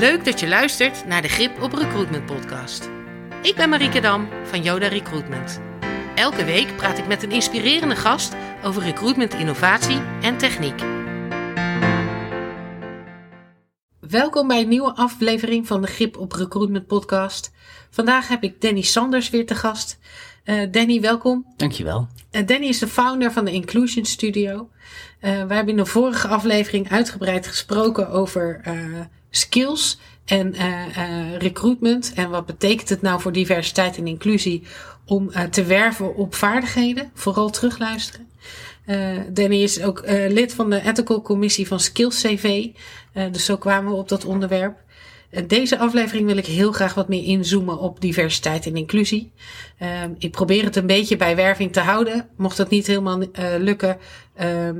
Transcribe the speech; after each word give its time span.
Leuk 0.00 0.24
dat 0.24 0.40
je 0.40 0.48
luistert 0.48 1.06
naar 1.06 1.22
de 1.22 1.28
Grip 1.28 1.62
op 1.62 1.72
Recruitment 1.72 2.26
podcast. 2.26 2.90
Ik 3.42 3.54
ben 3.56 3.68
Marieke 3.68 4.00
Dam 4.00 4.28
van 4.44 4.62
Yoda 4.62 4.88
Recruitment. 4.88 5.60
Elke 6.14 6.44
week 6.44 6.76
praat 6.76 6.98
ik 6.98 7.06
met 7.06 7.22
een 7.22 7.30
inspirerende 7.30 7.96
gast 7.96 8.34
over 8.64 8.82
recruitment 8.82 9.34
innovatie 9.34 10.00
en 10.22 10.36
techniek. 10.36 10.80
Welkom 14.00 14.48
bij 14.48 14.60
een 14.60 14.68
nieuwe 14.68 14.94
aflevering 14.94 15.66
van 15.66 15.80
de 15.80 15.88
Grip 15.88 16.16
op 16.16 16.32
Recruitment 16.32 16.86
podcast. 16.86 17.52
Vandaag 17.90 18.28
heb 18.28 18.42
ik 18.42 18.60
Danny 18.60 18.82
Sanders 18.82 19.30
weer 19.30 19.46
te 19.46 19.54
gast. 19.54 19.98
Uh, 20.44 20.66
Danny, 20.70 21.00
welkom. 21.00 21.46
Dankjewel. 21.56 22.08
Uh, 22.32 22.46
Danny 22.46 22.66
is 22.66 22.78
de 22.78 22.88
founder 22.88 23.32
van 23.32 23.44
de 23.44 23.52
Inclusion 23.52 24.04
Studio. 24.04 24.54
Uh, 24.54 24.66
we 25.20 25.54
hebben 25.54 25.68
in 25.68 25.76
de 25.76 25.86
vorige 25.86 26.28
aflevering 26.28 26.90
uitgebreid 26.90 27.46
gesproken 27.46 28.08
over 28.08 28.60
skills 29.30 29.98
en 30.24 30.54
recruitment. 31.38 32.12
En 32.14 32.30
wat 32.30 32.46
betekent 32.46 32.88
het 32.88 33.02
nou 33.02 33.20
voor 33.20 33.32
diversiteit 33.32 33.96
en 33.96 34.06
inclusie 34.06 34.62
om 35.04 35.30
te 35.50 35.64
werven 35.64 36.16
op 36.16 36.34
vaardigheden? 36.34 37.10
Vooral 37.14 37.50
terugluisteren. 37.50 38.28
Danny 39.28 39.62
is 39.62 39.82
ook 39.82 40.02
lid 40.28 40.54
van 40.54 40.70
de 40.70 40.82
Ethical 40.82 41.22
Commissie 41.22 41.66
van 41.66 41.80
Skills 41.80 42.20
CV. 42.20 42.66
dus 43.12 43.44
zo 43.44 43.56
kwamen 43.56 43.90
we 43.90 43.96
op 43.96 44.08
dat 44.08 44.24
onderwerp. 44.24 44.78
Deze 45.46 45.78
aflevering 45.78 46.26
wil 46.26 46.36
ik 46.36 46.46
heel 46.46 46.72
graag 46.72 46.94
wat 46.94 47.08
meer 47.08 47.24
inzoomen 47.24 47.78
op 47.78 48.00
diversiteit 48.00 48.66
en 48.66 48.76
inclusie. 48.76 49.32
Uh, 49.82 49.88
ik 50.18 50.30
probeer 50.30 50.64
het 50.64 50.76
een 50.76 50.86
beetje 50.86 51.16
bij 51.16 51.36
werving 51.36 51.72
te 51.72 51.80
houden. 51.80 52.28
Mocht 52.36 52.56
dat 52.56 52.70
niet 52.70 52.86
helemaal 52.86 53.22
uh, 53.22 53.28
lukken, 53.58 53.98
uh, 54.40 54.70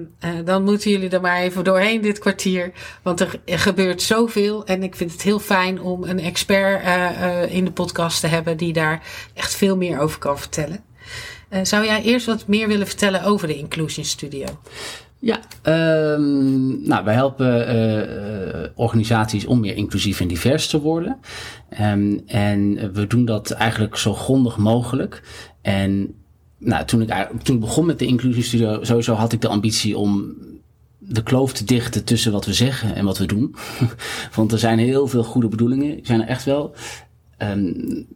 dan 0.44 0.64
moeten 0.64 0.90
jullie 0.90 1.08
er 1.08 1.20
maar 1.20 1.40
even 1.40 1.64
doorheen 1.64 2.00
dit 2.00 2.18
kwartier. 2.18 2.72
Want 3.02 3.20
er, 3.20 3.40
gebeurt 3.44 4.02
zoveel 4.02 4.64
en 4.64 4.82
ik 4.82 4.96
vind 4.96 5.12
het 5.12 5.22
heel 5.22 5.38
fijn 5.38 5.80
om 5.80 6.04
een 6.04 6.20
expert 6.20 6.84
uh, 6.84 7.54
in 7.54 7.64
de 7.64 7.72
podcast 7.72 8.20
te 8.20 8.26
hebben 8.26 8.56
die 8.56 8.72
daar 8.72 9.02
echt 9.34 9.54
veel 9.54 9.76
meer 9.76 10.00
over 10.00 10.18
kan 10.18 10.38
vertellen. 10.38 10.84
zou 11.62 11.84
jij 11.84 12.02
eerst 12.02 12.26
wat 12.26 12.46
meer 12.46 12.68
willen 12.68 12.86
vertellen 12.86 13.22
over 13.22 13.46
de 13.46 13.56
Inclusion 13.56 14.04
Studio? 14.04 14.46
Ja, 15.22 15.40
um, 16.14 16.88
nou, 16.88 17.04
wij 17.04 17.14
helpen 17.14 17.76
uh, 17.76 18.66
organisaties 18.74 19.46
om 19.46 19.60
meer 19.60 19.76
inclusief 19.76 20.20
en 20.20 20.28
divers 20.28 20.66
te 20.66 20.80
worden. 20.80 21.18
Um, 21.80 22.22
en 22.26 22.92
we 22.92 23.06
doen 23.06 23.24
dat 23.24 23.50
eigenlijk 23.50 23.96
zo 23.96 24.14
grondig 24.14 24.56
mogelijk. 24.56 25.22
En 25.62 26.14
nou, 26.58 26.84
toen, 26.84 27.02
ik, 27.02 27.28
toen 27.42 27.54
ik 27.54 27.60
begon 27.60 27.86
met 27.86 27.98
de 27.98 28.06
inclusiestudio, 28.06 28.84
sowieso 28.84 29.14
had 29.14 29.32
ik 29.32 29.40
de 29.40 29.48
ambitie 29.48 29.98
om 29.98 30.36
de 30.98 31.22
kloof 31.22 31.52
te 31.52 31.64
dichten 31.64 32.04
tussen 32.04 32.32
wat 32.32 32.46
we 32.46 32.52
zeggen 32.52 32.94
en 32.94 33.04
wat 33.04 33.18
we 33.18 33.26
doen. 33.26 33.54
Want 34.36 34.52
er 34.52 34.58
zijn 34.58 34.78
heel 34.78 35.06
veel 35.06 35.24
goede 35.24 35.48
bedoelingen, 35.48 35.98
zijn 36.02 36.20
er 36.20 36.28
echt 36.28 36.44
wel. 36.44 36.74
Um, 37.38 38.06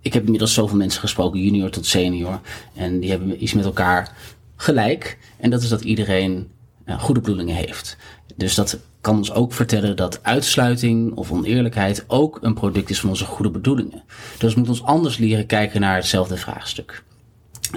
ik 0.00 0.12
heb 0.12 0.24
inmiddels 0.24 0.54
zoveel 0.54 0.76
mensen 0.76 1.00
gesproken, 1.00 1.40
junior 1.40 1.70
tot 1.70 1.86
senior. 1.86 2.40
En 2.74 3.00
die 3.00 3.10
hebben 3.10 3.42
iets 3.42 3.52
met 3.52 3.64
elkaar 3.64 4.16
gelijk. 4.58 5.18
En 5.36 5.50
dat 5.50 5.62
is 5.62 5.68
dat 5.68 5.80
iedereen 5.80 6.50
goede 6.98 7.20
bedoelingen 7.20 7.54
heeft. 7.54 7.96
Dus 8.36 8.54
dat 8.54 8.78
kan 9.00 9.16
ons 9.16 9.32
ook 9.32 9.52
vertellen 9.52 9.96
dat 9.96 10.22
uitsluiting 10.22 11.14
of 11.14 11.30
oneerlijkheid 11.32 12.04
ook 12.06 12.38
een 12.40 12.54
product 12.54 12.90
is 12.90 13.00
van 13.00 13.08
onze 13.08 13.24
goede 13.24 13.50
bedoelingen. 13.50 14.02
Dus 14.38 14.54
we 14.54 14.60
moeten 14.60 14.74
ons 14.74 14.84
anders 14.92 15.18
leren 15.18 15.46
kijken 15.46 15.80
naar 15.80 15.96
hetzelfde 15.96 16.36
vraagstuk. 16.36 17.02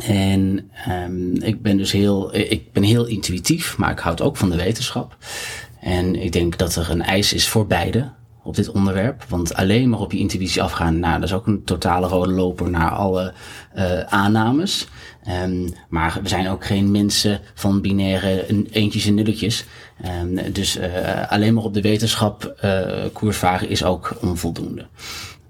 En 0.04 0.72
um, 0.90 1.42
ik 1.42 1.62
ben 1.62 1.78
dus 1.78 1.92
heel, 1.92 2.36
ik 2.36 2.72
ben 2.72 2.84
heel 2.84 3.06
intuïtief, 3.06 3.78
maar 3.78 3.92
ik 3.92 4.00
houd 4.00 4.22
ook 4.22 4.38
van 4.38 4.50
de 4.50 4.56
wetenschap. 4.56 5.18
En 5.80 6.16
ik 6.16 6.32
denk 6.32 6.58
dat 6.58 6.76
er 6.76 6.90
een 6.90 7.02
eis 7.02 7.34
is 7.34 7.48
voor 7.48 7.68
beide 7.68 8.12
op 8.44 8.56
dit 8.56 8.72
onderwerp. 8.72 9.24
Want 9.28 9.54
alleen 9.54 9.90
maar 9.90 10.00
op 10.00 10.12
je 10.12 10.18
intuïtie 10.18 10.62
afgaan, 10.62 11.00
nou, 11.00 11.20
dat 11.20 11.30
is 11.30 11.36
ook 11.36 11.48
een 11.48 11.64
totale 11.64 12.08
rode 12.08 12.32
loper 12.32 12.70
naar 12.70 12.90
alle 12.90 13.34
uh, 13.76 14.00
aannames. 14.00 14.88
Um, 15.44 15.74
maar 15.90 16.20
we 16.22 16.28
zijn 16.28 16.48
ook 16.48 16.66
geen 16.66 16.92
mensen 16.92 17.40
van 17.54 17.82
binaire 17.82 18.46
eentjes 18.72 19.06
en 19.06 19.14
nulletjes. 19.14 19.66
Um, 20.22 20.54
dus 20.54 20.78
uh, 20.78 21.32
alleen 21.32 21.54
maar 21.54 21.64
op 21.64 21.74
de 21.74 21.82
wetenschap 21.82 22.56
uh, 22.66 22.82
koers 23.14 23.38
varen 23.38 23.70
is 23.70 23.84
ook 23.84 24.18
onvoldoende. 24.22 24.86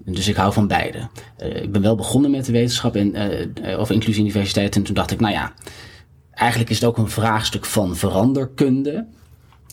Dus 0.04 0.28
ik 0.28 0.36
hou 0.36 0.52
van 0.52 0.66
beide. 0.66 1.08
ik 1.36 1.72
ben 1.72 1.82
wel 1.82 1.94
begonnen 1.94 2.30
met 2.30 2.44
de 2.44 2.52
wetenschap 2.52 2.96
en, 2.96 3.16
over 3.76 3.94
inclusie 3.94 4.20
en 4.20 4.26
diversiteit. 4.26 4.76
En 4.76 4.82
toen 4.82 4.94
dacht 4.94 5.10
ik, 5.10 5.20
nou 5.20 5.32
ja, 5.32 5.52
eigenlijk 6.30 6.70
is 6.70 6.76
het 6.80 6.88
ook 6.88 6.98
een 6.98 7.10
vraagstuk 7.10 7.64
van 7.64 7.96
veranderkunde. 7.96 9.06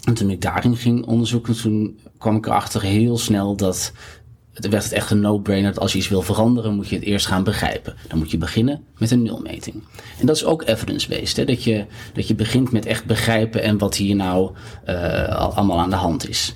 En 0.10 0.16
toen 0.16 0.30
ik 0.30 0.42
daarin 0.42 0.78
ging 0.78 1.06
onderzoeken, 1.06 1.62
toen 1.62 2.00
kwam 2.18 2.36
ik 2.36 2.46
erachter 2.46 2.82
heel 2.82 3.18
snel 3.18 3.56
dat 3.56 3.94
het 4.54 4.68
werd 4.68 4.84
het 4.84 4.94
echt 4.94 5.12
een 5.12 5.20
no-brainer 5.20 5.74
dat 5.74 5.82
als 5.82 5.92
je 5.92 5.98
iets 5.98 6.08
wil 6.08 6.22
veranderen, 6.22 6.76
moet 6.76 6.88
je 6.88 6.96
het 6.96 7.04
eerst 7.04 7.26
gaan 7.26 7.44
begrijpen. 7.44 7.96
Dan 8.08 8.18
moet 8.18 8.32
je 8.32 8.38
beginnen 8.38 8.84
met 8.98 9.12
een 9.12 9.24
nulmeting. 9.24 9.84
En 10.20 10.26
dat 10.26 10.36
is 10.36 10.46
ook 10.46 10.64
evidence-based? 10.68 11.48
Dat, 11.48 11.64
je, 11.64 11.86
dat 12.14 12.28
je 12.28 12.36
begint 12.36 12.72
met 12.72 12.86
echt 12.86 13.06
begrijpen 13.06 13.64
en 13.64 13.78
wat 13.78 13.96
hier 13.96 14.16
nou 14.16 14.52
uh, 14.88 15.28
allemaal 15.28 15.80
aan 15.80 15.90
de 15.90 15.96
hand 15.96 16.30
is. 16.30 16.56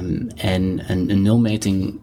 Um, 0.00 0.28
en 0.36 0.82
een, 0.90 1.10
een 1.10 1.22
nulmeting 1.22 1.98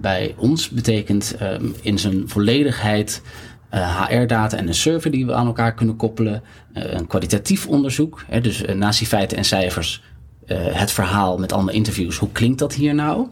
bij 0.00 0.34
ons 0.36 0.68
betekent 0.68 1.36
um, 1.42 1.74
in 1.80 1.98
zijn 1.98 2.28
volledigheid 2.28 3.22
HR-data 3.70 4.56
en 4.56 4.68
een 4.68 4.74
server 4.74 5.10
die 5.10 5.26
we 5.26 5.34
aan 5.34 5.46
elkaar 5.46 5.74
kunnen 5.74 5.96
koppelen. 5.96 6.42
Uh, 6.74 6.92
een 6.92 7.06
kwalitatief 7.06 7.66
onderzoek, 7.66 8.24
hè, 8.26 8.40
dus 8.40 8.62
uh, 8.62 8.74
naast 8.74 8.98
die 8.98 9.08
feiten 9.08 9.36
en 9.36 9.44
cijfers 9.44 10.02
het 10.46 10.90
verhaal 10.90 11.38
met 11.38 11.52
allemaal 11.52 11.74
interviews. 11.74 12.16
Hoe 12.16 12.32
klinkt 12.32 12.58
dat 12.58 12.74
hier 12.74 12.94
nou? 12.94 13.26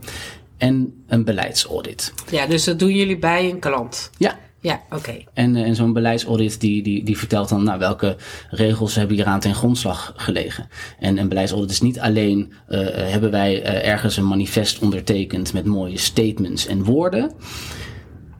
en 0.60 1.02
een 1.06 1.24
beleidsaudit. 1.24 2.14
Ja, 2.30 2.46
dus 2.46 2.64
dat 2.64 2.78
doen 2.78 2.94
jullie 2.94 3.18
bij 3.18 3.50
een 3.50 3.58
klant? 3.58 4.10
Ja. 4.18 4.38
Ja, 4.62 4.80
oké. 4.90 5.24
En, 5.32 5.56
en 5.56 5.74
zo'n 5.74 5.92
beleidsaudit 5.92 6.60
die, 6.60 6.82
die, 6.82 7.04
die 7.04 7.18
vertelt 7.18 7.48
dan 7.48 7.64
nou, 7.64 7.78
welke 7.78 8.16
regels 8.50 8.94
hebben 8.94 9.16
hieraan 9.16 9.40
ten 9.40 9.54
grondslag 9.54 10.12
gelegen. 10.16 10.68
En 10.98 11.18
een 11.18 11.28
beleidsaudit 11.28 11.70
is 11.70 11.80
niet 11.80 12.00
alleen 12.00 12.52
uh, 12.68 12.78
hebben 12.92 13.30
wij 13.30 13.62
uh, 13.62 13.88
ergens 13.88 14.16
een 14.16 14.28
manifest 14.28 14.78
ondertekend 14.78 15.52
met 15.52 15.64
mooie 15.64 15.98
statements 15.98 16.66
en 16.66 16.84
woorden. 16.84 17.32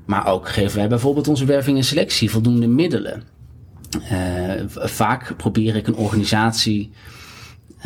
Maar 0.04 0.26
ook 0.26 0.48
geven 0.48 0.78
wij 0.78 0.88
bijvoorbeeld 0.88 1.28
onze 1.28 1.44
werving 1.44 1.76
en 1.76 1.84
selectie 1.84 2.30
voldoende 2.30 2.66
middelen. 2.66 3.22
Uh, 4.12 4.52
vaak 4.76 5.36
probeer 5.36 5.76
ik 5.76 5.86
een 5.86 5.96
organisatie 5.96 6.90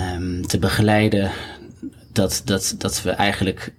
um, 0.00 0.46
te 0.46 0.58
begeleiden 0.58 1.30
dat, 2.12 2.42
dat, 2.44 2.74
dat 2.78 3.02
we 3.02 3.10
eigenlijk 3.10 3.72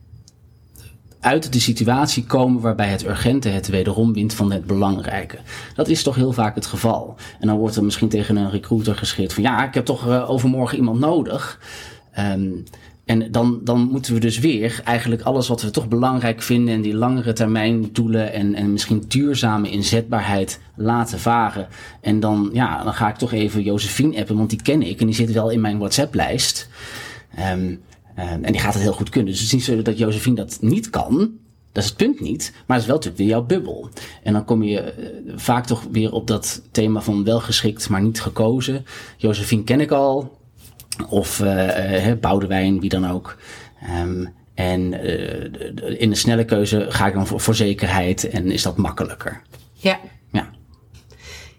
uit 1.19 1.53
de 1.53 1.59
situatie 1.59 2.25
komen 2.25 2.61
waarbij 2.61 2.87
het 2.87 3.05
urgente 3.05 3.49
het 3.49 3.67
wederom 3.67 4.13
wint 4.13 4.33
van 4.33 4.51
het 4.51 4.65
belangrijke. 4.65 5.37
Dat 5.75 5.87
is 5.87 6.03
toch 6.03 6.15
heel 6.15 6.31
vaak 6.31 6.55
het 6.55 6.65
geval. 6.65 7.15
En 7.39 7.47
dan 7.47 7.57
wordt 7.57 7.75
er 7.75 7.83
misschien 7.83 8.09
tegen 8.09 8.35
een 8.35 8.49
recruiter 8.49 8.95
geschreven 8.95 9.33
van 9.33 9.43
ja, 9.43 9.67
ik 9.67 9.73
heb 9.73 9.85
toch 9.85 10.07
uh, 10.07 10.29
overmorgen 10.29 10.77
iemand 10.77 10.99
nodig. 10.99 11.59
Um, 12.19 12.63
en 13.05 13.31
dan, 13.31 13.59
dan 13.63 13.79
moeten 13.91 14.13
we 14.13 14.19
dus 14.19 14.39
weer 14.39 14.81
eigenlijk 14.83 15.21
alles 15.21 15.47
wat 15.47 15.61
we 15.61 15.69
toch 15.69 15.87
belangrijk 15.87 16.41
vinden 16.41 16.73
en 16.73 16.81
die 16.81 16.95
langere 16.95 17.33
termijn 17.33 17.89
doelen 17.91 18.33
en, 18.33 18.55
en 18.55 18.71
misschien 18.71 19.03
duurzame 19.07 19.69
inzetbaarheid 19.69 20.59
laten 20.75 21.19
varen. 21.19 21.67
En 22.01 22.19
dan, 22.19 22.49
ja, 22.53 22.83
dan 22.83 22.93
ga 22.93 23.09
ik 23.09 23.15
toch 23.15 23.31
even 23.31 23.63
Josephine 23.63 24.17
appen, 24.19 24.37
want 24.37 24.49
die 24.49 24.61
ken 24.61 24.81
ik 24.81 24.99
en 24.99 25.05
die 25.05 25.15
zit 25.15 25.31
wel 25.31 25.49
in 25.49 25.61
mijn 25.61 25.77
WhatsApp-lijst. 25.77 26.69
Um, 27.39 27.81
en 28.15 28.51
die 28.51 28.61
gaat 28.61 28.73
het 28.73 28.83
heel 28.83 28.93
goed 28.93 29.09
kunnen. 29.09 29.31
Dus 29.31 29.41
het 29.41 29.47
is 29.47 29.53
niet 29.53 29.63
zo 29.63 29.81
dat 29.81 29.97
Josephine 29.97 30.35
dat 30.35 30.57
niet 30.61 30.89
kan. 30.89 31.31
Dat 31.71 31.83
is 31.83 31.89
het 31.89 31.97
punt 31.97 32.19
niet. 32.19 32.51
Maar 32.53 32.77
het 32.77 32.85
is 32.85 32.91
wel 32.91 32.95
natuurlijk 32.95 33.23
weer 33.23 33.27
jouw 33.27 33.45
bubbel. 33.45 33.89
En 34.23 34.33
dan 34.33 34.45
kom 34.45 34.63
je 34.63 34.93
uh, 35.25 35.33
vaak 35.35 35.65
toch 35.65 35.83
weer 35.91 36.11
op 36.11 36.27
dat 36.27 36.61
thema 36.71 37.01
van 37.01 37.23
wel 37.23 37.39
geschikt, 37.39 37.89
maar 37.89 38.01
niet 38.01 38.21
gekozen. 38.21 38.85
Josephine 39.17 39.63
ken 39.63 39.81
ik 39.81 39.91
al. 39.91 40.37
Of 41.09 41.39
uh, 41.39 42.11
Boudewijn, 42.21 42.79
wie 42.79 42.89
dan 42.89 43.09
ook. 43.09 43.37
Um, 44.01 44.33
en 44.53 44.93
in 45.99 46.09
de 46.09 46.15
snelle 46.15 46.45
keuze 46.45 46.85
ga 46.89 47.07
ik 47.07 47.13
dan 47.13 47.27
voor, 47.27 47.39
voor 47.39 47.55
zekerheid 47.55 48.29
en 48.29 48.51
is 48.51 48.61
dat 48.61 48.77
makkelijker. 48.77 49.41
Ja. 49.73 49.99
Ja. 50.31 50.49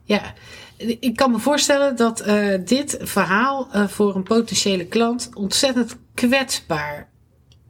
Ja. 0.05 0.35
Ik 0.77 1.17
kan 1.17 1.31
me 1.31 1.39
voorstellen 1.39 1.97
dat 1.97 2.27
uh, 2.27 2.55
dit 2.65 2.97
verhaal 3.01 3.69
uh, 3.75 3.89
voor 3.89 4.15
een 4.15 4.23
potentiële 4.23 4.85
klant 4.85 5.31
ontzettend 5.35 5.97
kwetsbaar 6.15 7.09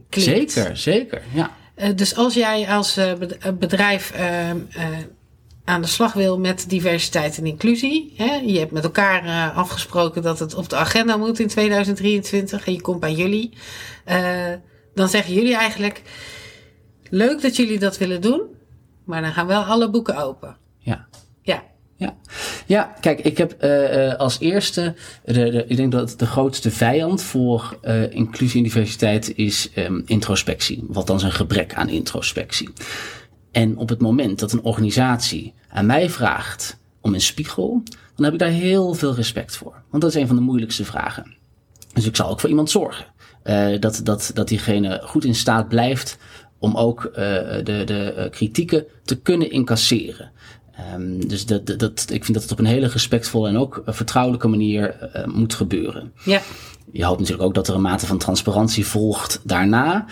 klinkt. 0.08 0.52
Zeker, 0.52 0.76
zeker, 0.76 1.22
ja. 1.32 1.50
Dus 1.94 2.16
als 2.16 2.34
jij 2.34 2.68
als 2.68 3.00
bedrijf 3.58 4.12
aan 5.66 5.82
de 5.82 5.88
slag 5.88 6.12
wil 6.12 6.38
met 6.38 6.64
diversiteit 6.68 7.38
en 7.38 7.46
inclusie, 7.46 8.12
hè, 8.16 8.34
je 8.34 8.58
hebt 8.58 8.72
met 8.72 8.84
elkaar 8.84 9.52
afgesproken 9.52 10.22
dat 10.22 10.38
het 10.38 10.54
op 10.54 10.68
de 10.68 10.76
agenda 10.76 11.16
moet 11.16 11.38
in 11.38 11.48
2023 11.48 12.66
en 12.66 12.72
je 12.72 12.80
komt 12.80 13.00
bij 13.00 13.12
jullie, 13.12 13.52
dan 14.94 15.08
zeggen 15.08 15.34
jullie 15.34 15.56
eigenlijk: 15.56 16.02
leuk 17.10 17.42
dat 17.42 17.56
jullie 17.56 17.78
dat 17.78 17.98
willen 17.98 18.20
doen, 18.20 18.42
maar 19.04 19.22
dan 19.22 19.32
gaan 19.32 19.46
wel 19.46 19.62
alle 19.62 19.90
boeken 19.90 20.16
open. 20.16 20.56
Ja. 20.78 21.06
Ja, 21.42 21.62
Ja, 21.96 22.16
ja 22.66 22.94
kijk, 23.00 23.20
ik 23.20 23.38
heb 23.38 23.64
uh, 23.64 24.14
als 24.14 24.40
eerste, 24.40 24.94
de, 25.24 25.32
de, 25.32 25.64
ik 25.68 25.76
denk 25.76 25.92
dat 25.92 26.14
de 26.16 26.26
grootste 26.26 26.70
vijand 26.70 27.22
voor 27.22 27.78
uh, 27.82 28.12
inclusie 28.12 28.56
en 28.56 28.62
diversiteit 28.62 29.36
is 29.36 29.70
um, 29.76 30.02
introspectie. 30.06 30.84
Wat 30.88 31.06
dan 31.06 31.24
een 31.24 31.32
gebrek 31.32 31.74
aan 31.74 31.88
introspectie. 31.88 32.68
En 33.56 33.76
op 33.76 33.88
het 33.88 34.00
moment 34.00 34.38
dat 34.38 34.52
een 34.52 34.62
organisatie 34.62 35.54
aan 35.68 35.86
mij 35.86 36.10
vraagt 36.10 36.78
om 37.00 37.14
een 37.14 37.20
spiegel, 37.20 37.82
dan 38.14 38.24
heb 38.24 38.32
ik 38.32 38.38
daar 38.38 38.48
heel 38.48 38.94
veel 38.94 39.14
respect 39.14 39.56
voor. 39.56 39.82
Want 39.90 40.02
dat 40.02 40.14
is 40.14 40.20
een 40.20 40.26
van 40.26 40.36
de 40.36 40.42
moeilijkste 40.42 40.84
vragen. 40.84 41.36
Dus 41.92 42.06
ik 42.06 42.16
zal 42.16 42.28
ook 42.30 42.40
voor 42.40 42.48
iemand 42.48 42.70
zorgen. 42.70 43.06
Uh, 43.44 43.80
dat, 43.80 44.00
dat, 44.04 44.30
dat 44.34 44.48
diegene 44.48 45.00
goed 45.04 45.24
in 45.24 45.34
staat 45.34 45.68
blijft 45.68 46.18
om 46.58 46.76
ook 46.76 47.04
uh, 47.04 47.14
de, 47.14 47.82
de 47.84 48.28
kritieken 48.30 48.84
te 49.04 49.16
kunnen 49.16 49.50
incasseren. 49.50 50.30
Um, 50.94 51.28
dus 51.28 51.46
dat, 51.46 51.66
dat, 51.66 52.06
ik 52.10 52.24
vind 52.24 52.34
dat 52.34 52.42
het 52.42 52.52
op 52.52 52.58
een 52.58 52.64
hele 52.64 52.88
respectvolle 52.88 53.48
en 53.48 53.58
ook 53.58 53.82
vertrouwelijke 53.86 54.48
manier 54.48 55.10
moet 55.26 55.54
gebeuren. 55.54 56.12
Ja. 56.24 56.40
Je 56.96 57.04
hoopt 57.04 57.18
natuurlijk 57.18 57.48
ook 57.48 57.54
dat 57.54 57.68
er 57.68 57.74
een 57.74 57.80
mate 57.80 58.06
van 58.06 58.18
transparantie 58.18 58.86
volgt 58.86 59.40
daarna. 59.44 60.06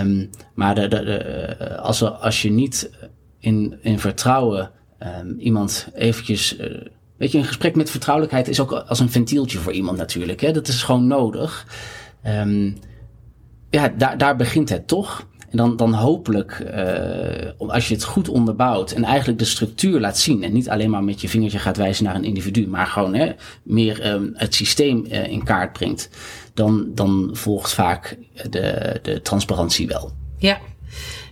Um, 0.00 0.30
maar 0.54 0.74
de, 0.74 0.88
de, 0.88 1.78
als, 1.78 2.02
als 2.02 2.42
je 2.42 2.50
niet 2.50 2.90
in, 3.38 3.78
in 3.82 3.98
vertrouwen 3.98 4.70
um, 5.20 5.38
iemand 5.38 5.88
eventjes... 5.94 6.58
Uh, 6.58 6.80
weet 7.16 7.32
je, 7.32 7.38
een 7.38 7.44
gesprek 7.44 7.76
met 7.76 7.90
vertrouwelijkheid 7.90 8.48
is 8.48 8.60
ook 8.60 8.72
als 8.72 9.00
een 9.00 9.10
ventieltje 9.10 9.58
voor 9.58 9.72
iemand 9.72 9.98
natuurlijk. 9.98 10.40
Hè? 10.40 10.52
Dat 10.52 10.68
is 10.68 10.82
gewoon 10.82 11.06
nodig. 11.06 11.66
Um, 12.26 12.76
ja, 13.70 13.88
daar, 13.88 14.18
daar 14.18 14.36
begint 14.36 14.68
het 14.68 14.88
toch. 14.88 15.26
En 15.54 15.60
dan, 15.60 15.76
dan 15.76 15.92
hopelijk, 15.92 16.62
uh, 16.74 17.70
als 17.70 17.88
je 17.88 17.94
het 17.94 18.04
goed 18.04 18.28
onderbouwt 18.28 18.92
en 18.92 19.04
eigenlijk 19.04 19.38
de 19.38 19.44
structuur 19.44 20.00
laat 20.00 20.18
zien. 20.18 20.42
En 20.42 20.52
niet 20.52 20.68
alleen 20.68 20.90
maar 20.90 21.04
met 21.04 21.20
je 21.20 21.28
vingertje 21.28 21.58
gaat 21.58 21.76
wijzen 21.76 22.04
naar 22.04 22.14
een 22.14 22.24
individu, 22.24 22.66
maar 22.66 22.86
gewoon 22.86 23.14
hè, 23.14 23.32
meer 23.62 24.12
um, 24.12 24.30
het 24.34 24.54
systeem 24.54 25.04
uh, 25.08 25.26
in 25.26 25.44
kaart 25.44 25.72
brengt. 25.72 26.10
Dan, 26.54 26.90
dan 26.94 27.30
volgt 27.32 27.72
vaak 27.72 28.18
de, 28.50 28.98
de 29.02 29.22
transparantie 29.22 29.86
wel. 29.86 30.12
Ja. 30.38 30.58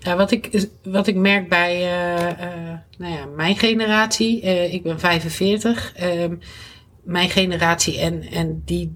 Ja, 0.01 0.17
wat 0.17 0.31
ik, 0.31 0.69
wat 0.83 1.07
ik 1.07 1.17
merk 1.17 1.49
bij 1.49 1.77
uh, 1.77 2.79
nou 2.99 3.13
ja, 3.13 3.27
mijn 3.37 3.57
generatie, 3.57 4.41
ik 4.71 4.83
ben 4.83 5.01
45, 5.01 5.93
um, 6.03 6.39
mijn 7.03 7.31
generatie 7.31 7.99
en, 7.99 8.23
en 8.23 8.63
die 8.65 8.95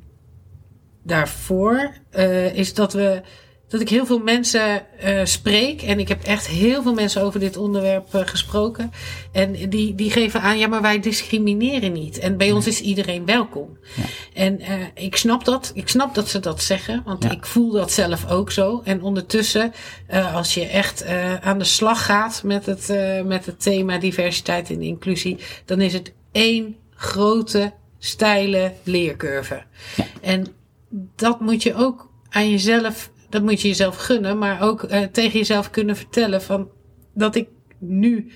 daarvoor, 1.02 1.92
is 2.54 2.74
dat 2.74 2.92
we 2.92 3.22
dat 3.68 3.80
ik 3.80 3.88
heel 3.88 4.06
veel 4.06 4.18
mensen 4.18 4.82
uh, 5.04 5.24
spreek. 5.24 5.82
En 5.82 5.98
ik 5.98 6.08
heb 6.08 6.22
echt 6.22 6.46
heel 6.46 6.82
veel 6.82 6.94
mensen 6.94 7.22
over 7.22 7.40
dit 7.40 7.56
onderwerp 7.56 8.14
uh, 8.14 8.20
gesproken. 8.24 8.90
En 9.32 9.52
die, 9.68 9.94
die 9.94 10.10
geven 10.10 10.40
aan, 10.40 10.58
ja, 10.58 10.66
maar 10.66 10.82
wij 10.82 11.00
discrimineren 11.00 11.92
niet. 11.92 12.18
En 12.18 12.36
bij 12.36 12.52
ons 12.52 12.66
is 12.66 12.80
iedereen 12.80 13.26
welkom. 13.26 13.78
Ja. 13.96 14.02
En 14.34 14.60
uh, 14.60 14.66
ik 14.94 15.16
snap 15.16 15.44
dat. 15.44 15.70
Ik 15.74 15.88
snap 15.88 16.14
dat 16.14 16.28
ze 16.28 16.40
dat 16.40 16.62
zeggen. 16.62 17.02
Want 17.04 17.22
ja. 17.22 17.30
ik 17.30 17.46
voel 17.46 17.70
dat 17.70 17.92
zelf 17.92 18.30
ook 18.30 18.50
zo. 18.50 18.80
En 18.84 19.02
ondertussen, 19.02 19.72
als 20.34 20.54
je 20.54 20.66
echt 20.66 21.06
aan 21.40 21.58
de 21.58 21.64
slag 21.64 22.04
gaat 22.04 22.42
met 22.44 22.66
het, 22.66 22.92
met 23.24 23.46
het 23.46 23.62
thema 23.62 23.98
diversiteit 23.98 24.70
en 24.70 24.82
inclusie, 24.82 25.38
dan 25.64 25.80
is 25.80 25.92
het 25.92 26.12
één 26.32 26.76
grote, 26.94 27.72
steile 27.98 28.72
leercurve. 28.82 29.62
Ja. 29.96 30.04
En 30.20 30.46
dat 31.16 31.40
moet 31.40 31.62
je 31.62 31.74
ook 31.74 32.10
aan 32.30 32.50
jezelf 32.50 33.10
dat 33.28 33.42
moet 33.42 33.60
je 33.60 33.68
jezelf 33.68 33.96
gunnen, 33.96 34.38
maar 34.38 34.62
ook 34.62 34.82
uh, 34.82 35.02
tegen 35.02 35.38
jezelf 35.38 35.70
kunnen 35.70 35.96
vertellen 35.96 36.42
van 36.42 36.70
dat 37.14 37.34
ik 37.34 37.48
nu 37.78 38.32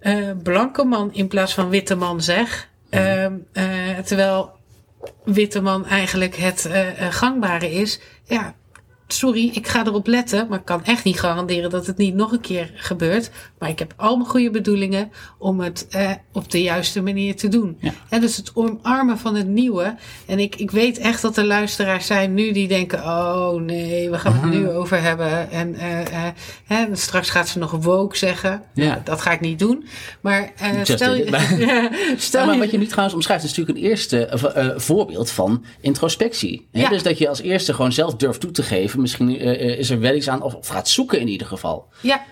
uh, 0.00 0.30
blanke 0.42 0.84
man 0.84 1.14
in 1.14 1.28
plaats 1.28 1.54
van 1.54 1.68
witte 1.68 1.94
man 1.94 2.20
zeg. 2.22 2.68
Uh, 2.90 3.26
terwijl 4.04 4.50
witte 5.24 5.60
man 5.60 5.86
eigenlijk 5.86 6.36
het 6.36 6.68
gangbare 6.98 7.70
is. 7.70 8.00
Ja, 8.24 8.54
sorry, 9.08 9.50
ik 9.52 9.66
ga 9.68 9.86
erop 9.86 10.06
letten, 10.06 10.46
maar 10.48 10.58
ik 10.58 10.64
kan 10.64 10.84
echt 10.84 11.04
niet 11.04 11.20
garanderen 11.20 11.70
dat 11.70 11.86
het 11.86 11.96
niet 11.96 12.14
nog 12.14 12.32
een 12.32 12.40
keer 12.40 12.70
gebeurt. 12.74 13.30
Maar 13.58 13.68
ik 13.68 13.78
heb 13.78 13.94
al 13.96 14.16
mijn 14.16 14.28
goede 14.28 14.50
bedoelingen 14.50 15.10
om 15.38 15.60
het 15.60 15.86
eh, 15.90 16.10
op 16.32 16.50
de 16.50 16.62
juiste 16.62 17.02
manier 17.02 17.36
te 17.36 17.48
doen. 17.48 17.76
Ja. 17.80 17.92
En 18.08 18.20
dus 18.20 18.36
het 18.36 18.50
omarmen 18.54 19.18
van 19.18 19.34
het 19.34 19.46
nieuwe. 19.46 19.94
En 20.26 20.38
ik, 20.38 20.56
ik 20.56 20.70
weet 20.70 20.98
echt 20.98 21.22
dat 21.22 21.36
er 21.36 21.44
luisteraars 21.44 22.06
zijn 22.06 22.34
nu 22.34 22.52
die 22.52 22.68
denken: 22.68 22.98
oh 22.98 23.60
nee, 23.60 24.10
we 24.10 24.18
gaan 24.18 24.32
het 24.32 24.50
nu 24.50 24.70
over 24.70 25.02
hebben. 25.02 25.50
En 25.50 25.74
uh, 25.74 26.80
uh, 26.80 26.94
straks 26.94 27.30
gaat 27.30 27.48
ze 27.48 27.58
nog 27.58 27.70
woke 27.70 28.16
zeggen. 28.16 28.62
Ja. 28.74 29.00
Dat 29.04 29.20
ga 29.20 29.32
ik 29.32 29.40
niet 29.40 29.58
doen. 29.58 29.86
Maar 30.20 30.52
stel 30.82 31.14
je. 31.14 31.24
stel 32.16 32.40
ja, 32.40 32.46
maar 32.46 32.58
wat 32.58 32.70
je 32.70 32.78
nu 32.78 32.86
trouwens 32.86 33.14
omschrijft, 33.14 33.44
is 33.44 33.54
natuurlijk 33.54 33.78
een 33.78 33.84
eerste 33.84 34.28
voorbeeld 34.76 35.30
van 35.30 35.64
introspectie. 35.80 36.68
Hè? 36.72 36.88
Dus 36.88 37.02
dat 37.02 37.18
je 37.18 37.28
als 37.28 37.40
eerste 37.40 37.74
gewoon 37.74 37.92
zelf 37.92 38.14
durft 38.16 38.40
toe 38.40 38.50
te 38.50 38.62
geven 38.62 38.95
Misschien 38.98 39.46
uh, 39.46 39.78
is 39.78 39.90
er 39.90 40.00
wel 40.00 40.14
iets 40.14 40.28
aan, 40.28 40.42
of, 40.42 40.54
of, 40.54 40.68
gaat 40.68 40.88
zoeken 40.88 41.20
in 41.20 41.28
ieder 41.28 41.46
geval. 41.46 41.88
Ja. 42.00 42.24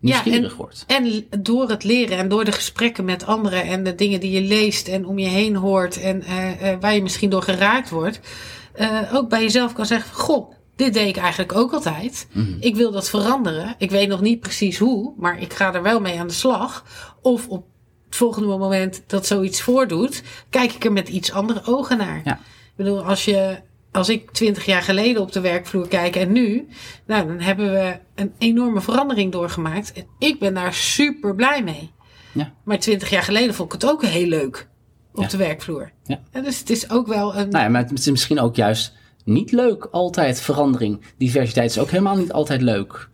Nieuwsgierig 0.00 0.42
ja, 0.42 0.48
en, 0.48 0.56
wordt. 0.56 0.84
En 0.86 1.26
door 1.42 1.68
het 1.68 1.84
leren 1.84 2.18
en 2.18 2.28
door 2.28 2.44
de 2.44 2.52
gesprekken 2.52 3.04
met 3.04 3.26
anderen 3.26 3.62
en 3.62 3.84
de 3.84 3.94
dingen 3.94 4.20
die 4.20 4.30
je 4.30 4.48
leest 4.48 4.88
en 4.88 5.06
om 5.06 5.18
je 5.18 5.28
heen 5.28 5.56
hoort 5.56 6.00
en 6.00 6.22
uh, 6.28 6.72
waar 6.80 6.94
je 6.94 7.02
misschien 7.02 7.30
door 7.30 7.42
geraakt 7.42 7.90
wordt, 7.90 8.20
ook 9.12 9.28
bij 9.28 9.42
jezelf 9.42 9.72
kan 9.72 9.86
zeggen: 9.86 10.14
Goh, 10.14 10.52
dit 10.78 10.94
deed 10.94 11.08
ik 11.08 11.16
eigenlijk 11.16 11.54
ook 11.54 11.72
altijd. 11.72 12.26
Mm 12.32 12.44
-hmm. 12.44 12.56
Ik 12.60 12.76
wil 12.76 12.90
dat 12.90 13.08
veranderen. 13.08 13.74
Ik 13.78 13.90
weet 13.90 14.08
nog 14.08 14.20
niet 14.20 14.40
precies 14.40 14.78
hoe, 14.78 15.12
maar 15.16 15.40
ik 15.40 15.52
ga 15.52 15.74
er 15.74 15.82
wel 15.82 16.00
mee 16.00 16.20
aan 16.20 16.26
de 16.26 16.32
slag. 16.32 16.84
Of 17.22 17.48
op 17.48 17.66
het 18.06 18.16
volgende 18.16 18.48
moment 18.48 19.02
dat 19.06 19.26
zoiets 19.26 19.60
voordoet, 19.60 20.22
kijk 20.50 20.72
ik 20.72 20.84
er 20.84 20.92
met 20.92 21.08
iets 21.08 21.32
andere 21.32 21.60
ogen 21.64 21.98
naar. 21.98 22.20
Ja. 22.24 22.34
Ik 22.34 22.72
bedoel, 22.76 23.04
als 23.04 23.24
je 23.24 23.58
als 23.92 24.08
ik 24.08 24.30
twintig 24.30 24.64
jaar 24.64 24.82
geleden 24.82 25.22
op 25.22 25.32
de 25.32 25.40
werkvloer 25.40 25.88
kijk 25.88 26.16
en 26.16 26.32
nu, 26.32 26.68
nou, 27.06 27.26
dan 27.26 27.40
hebben 27.40 27.72
we 27.72 27.98
een 28.14 28.32
enorme 28.38 28.80
verandering 28.80 29.32
doorgemaakt. 29.32 29.92
En 29.92 30.06
ik 30.18 30.38
ben 30.38 30.54
daar 30.54 30.74
super 30.74 31.34
blij 31.34 31.62
mee. 31.62 31.90
Ja. 32.32 32.52
Maar 32.64 32.78
twintig 32.78 33.10
jaar 33.10 33.22
geleden 33.22 33.54
vond 33.54 33.74
ik 33.74 33.80
het 33.80 33.90
ook 33.90 34.04
heel 34.04 34.26
leuk 34.26 34.68
op 35.14 35.22
ja. 35.22 35.28
de 35.28 35.36
werkvloor. 35.36 35.90
Ja. 36.04 36.20
En 36.30 36.42
dus 36.42 36.58
het 36.58 36.70
is 36.70 36.90
ook 36.90 37.06
wel 37.06 37.36
een. 37.36 37.48
Nou 37.48 37.64
ja, 37.64 37.70
maar 37.70 37.82
het 37.82 37.98
is 37.98 38.10
misschien 38.10 38.40
ook 38.40 38.56
juist 38.56 38.92
niet 39.28 39.52
leuk 39.52 39.88
altijd 39.90 40.40
verandering. 40.40 41.00
Diversiteit 41.16 41.70
is 41.70 41.78
ook 41.78 41.90
helemaal 41.90 42.16
niet 42.16 42.32
altijd 42.32 42.62
leuk. 42.62 43.08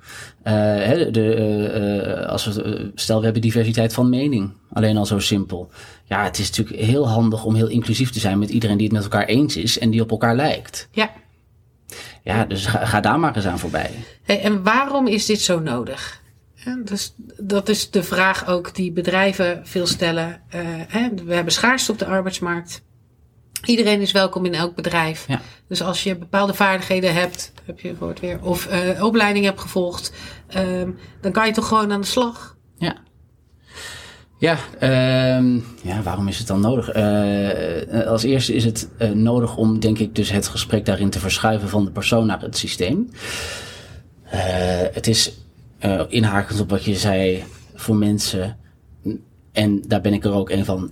Uh, 0.44 0.52
de, 0.88 1.08
de, 1.10 2.20
uh, 2.22 2.28
als 2.28 2.46
we, 2.46 2.90
stel, 2.94 3.18
we 3.18 3.24
hebben 3.24 3.42
diversiteit 3.42 3.92
van 3.92 4.08
mening. 4.08 4.52
Alleen 4.72 4.96
al 4.96 5.06
zo 5.06 5.18
simpel. 5.18 5.70
Ja, 6.04 6.24
het 6.24 6.38
is 6.38 6.50
natuurlijk 6.50 6.86
heel 6.86 7.08
handig 7.08 7.44
om 7.44 7.54
heel 7.54 7.68
inclusief 7.68 8.10
te 8.10 8.20
zijn 8.20 8.38
met 8.38 8.50
iedereen 8.50 8.76
die 8.76 8.86
het 8.86 8.94
met 8.94 9.04
elkaar 9.04 9.24
eens 9.24 9.56
is 9.56 9.78
en 9.78 9.90
die 9.90 10.00
op 10.00 10.10
elkaar 10.10 10.36
lijkt. 10.36 10.88
Ja. 10.90 11.10
Ja, 12.22 12.44
dus 12.44 12.66
ga, 12.66 12.84
ga 12.86 13.00
daar 13.00 13.20
maar 13.20 13.36
eens 13.36 13.46
aan 13.46 13.58
voorbij. 13.58 13.90
Hey, 14.22 14.40
en 14.40 14.62
waarom 14.62 15.06
is 15.06 15.26
dit 15.26 15.40
zo 15.40 15.60
nodig? 15.60 16.22
dus 16.84 17.14
dat 17.36 17.68
is 17.68 17.90
de 17.90 18.02
vraag 18.02 18.46
ook 18.48 18.74
die 18.74 18.92
bedrijven 18.92 19.60
veel 19.66 19.86
stellen. 19.86 20.42
Hè, 20.88 21.08
we 21.24 21.34
hebben 21.34 21.52
schaarste 21.52 21.92
op 21.92 21.98
de 21.98 22.06
arbeidsmarkt. 22.06 22.82
Iedereen 23.64 24.00
is 24.00 24.12
welkom 24.12 24.44
in 24.44 24.54
elk 24.54 24.74
bedrijf. 24.74 25.24
Ja. 25.28 25.40
Dus 25.68 25.82
als 25.82 26.02
je 26.02 26.16
bepaalde 26.16 26.54
vaardigheden 26.54 27.14
hebt, 27.14 27.52
heb 27.64 27.80
je 27.80 27.88
het 27.88 27.98
woord 27.98 28.20
weer, 28.20 28.38
of 28.42 28.68
uh, 28.72 29.04
opleiding 29.04 29.44
hebt 29.44 29.60
gevolgd, 29.60 30.12
um, 30.56 30.98
dan 31.20 31.32
kan 31.32 31.46
je 31.46 31.52
toch 31.52 31.68
gewoon 31.68 31.92
aan 31.92 32.00
de 32.00 32.06
slag. 32.06 32.56
Ja. 32.76 32.96
Ja, 34.38 34.58
um, 35.36 35.64
ja, 35.82 36.02
waarom 36.02 36.28
is 36.28 36.38
het 36.38 36.46
dan 36.46 36.60
nodig? 36.60 36.96
Uh, 36.96 38.06
als 38.06 38.22
eerste 38.22 38.54
is 38.54 38.64
het 38.64 38.88
uh, 38.98 39.10
nodig 39.10 39.56
om, 39.56 39.80
denk 39.80 39.98
ik, 39.98 40.14
dus 40.14 40.30
het 40.30 40.48
gesprek 40.48 40.86
daarin 40.86 41.10
te 41.10 41.18
verschuiven 41.20 41.68
van 41.68 41.84
de 41.84 41.90
persoon 41.90 42.26
naar 42.26 42.40
het 42.40 42.56
systeem. 42.56 43.08
Het 44.92 45.06
is 45.06 45.32
inhakend 46.08 46.60
op 46.60 46.70
wat 46.70 46.84
je 46.84 46.94
zei 46.94 47.44
voor 47.74 47.96
mensen, 47.96 48.56
en 49.52 49.82
daar 49.86 50.00
ben 50.00 50.12
ik 50.12 50.24
er 50.24 50.32
ook 50.32 50.50
een 50.50 50.64
van, 50.64 50.90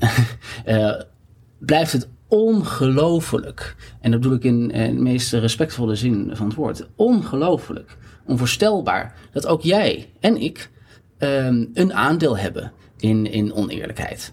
blijft 1.59 1.93
het 1.93 2.09
ongelooflijk, 2.33 3.77
en 4.01 4.11
dat 4.11 4.21
bedoel 4.21 4.37
ik 4.37 4.45
in, 4.45 4.71
in 4.71 4.95
de 4.95 5.03
meest 5.03 5.33
respectvolle 5.33 5.95
zin 5.95 6.31
van 6.33 6.47
het 6.47 6.55
woord, 6.55 6.89
ongelooflijk, 6.97 7.97
onvoorstelbaar, 8.27 9.15
dat 9.33 9.47
ook 9.47 9.63
jij 9.63 10.09
en 10.21 10.37
ik 10.37 10.71
um, 11.19 11.71
een 11.75 11.95
aandeel 11.95 12.39
hebben 12.39 12.73
in, 12.99 13.33
in 13.33 13.55
oneerlijkheid. 13.55 14.33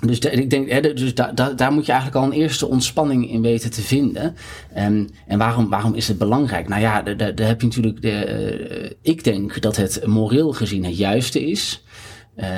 Dus 0.00 0.18
ik 0.18 0.50
denk, 0.50 0.70
hè, 0.70 0.80
dus 0.80 1.14
da, 1.14 1.32
da, 1.32 1.52
daar 1.52 1.72
moet 1.72 1.86
je 1.86 1.92
eigenlijk 1.92 2.24
al 2.24 2.30
een 2.32 2.38
eerste 2.38 2.68
ontspanning 2.68 3.30
in 3.30 3.42
weten 3.42 3.70
te 3.70 3.82
vinden. 3.82 4.34
Um, 4.78 5.08
en 5.26 5.38
waarom, 5.38 5.68
waarom 5.68 5.94
is 5.94 6.08
het 6.08 6.18
belangrijk? 6.18 6.68
Nou 6.68 6.80
ja, 6.80 7.02
daar 7.02 7.46
heb 7.46 7.60
je 7.60 7.66
natuurlijk. 7.66 8.02
De, 8.02 8.82
uh, 8.82 8.90
ik 9.02 9.24
denk 9.24 9.60
dat 9.60 9.76
het 9.76 10.06
moreel 10.06 10.52
gezien 10.52 10.84
het 10.84 10.96
juiste 10.96 11.46
is. 11.46 11.84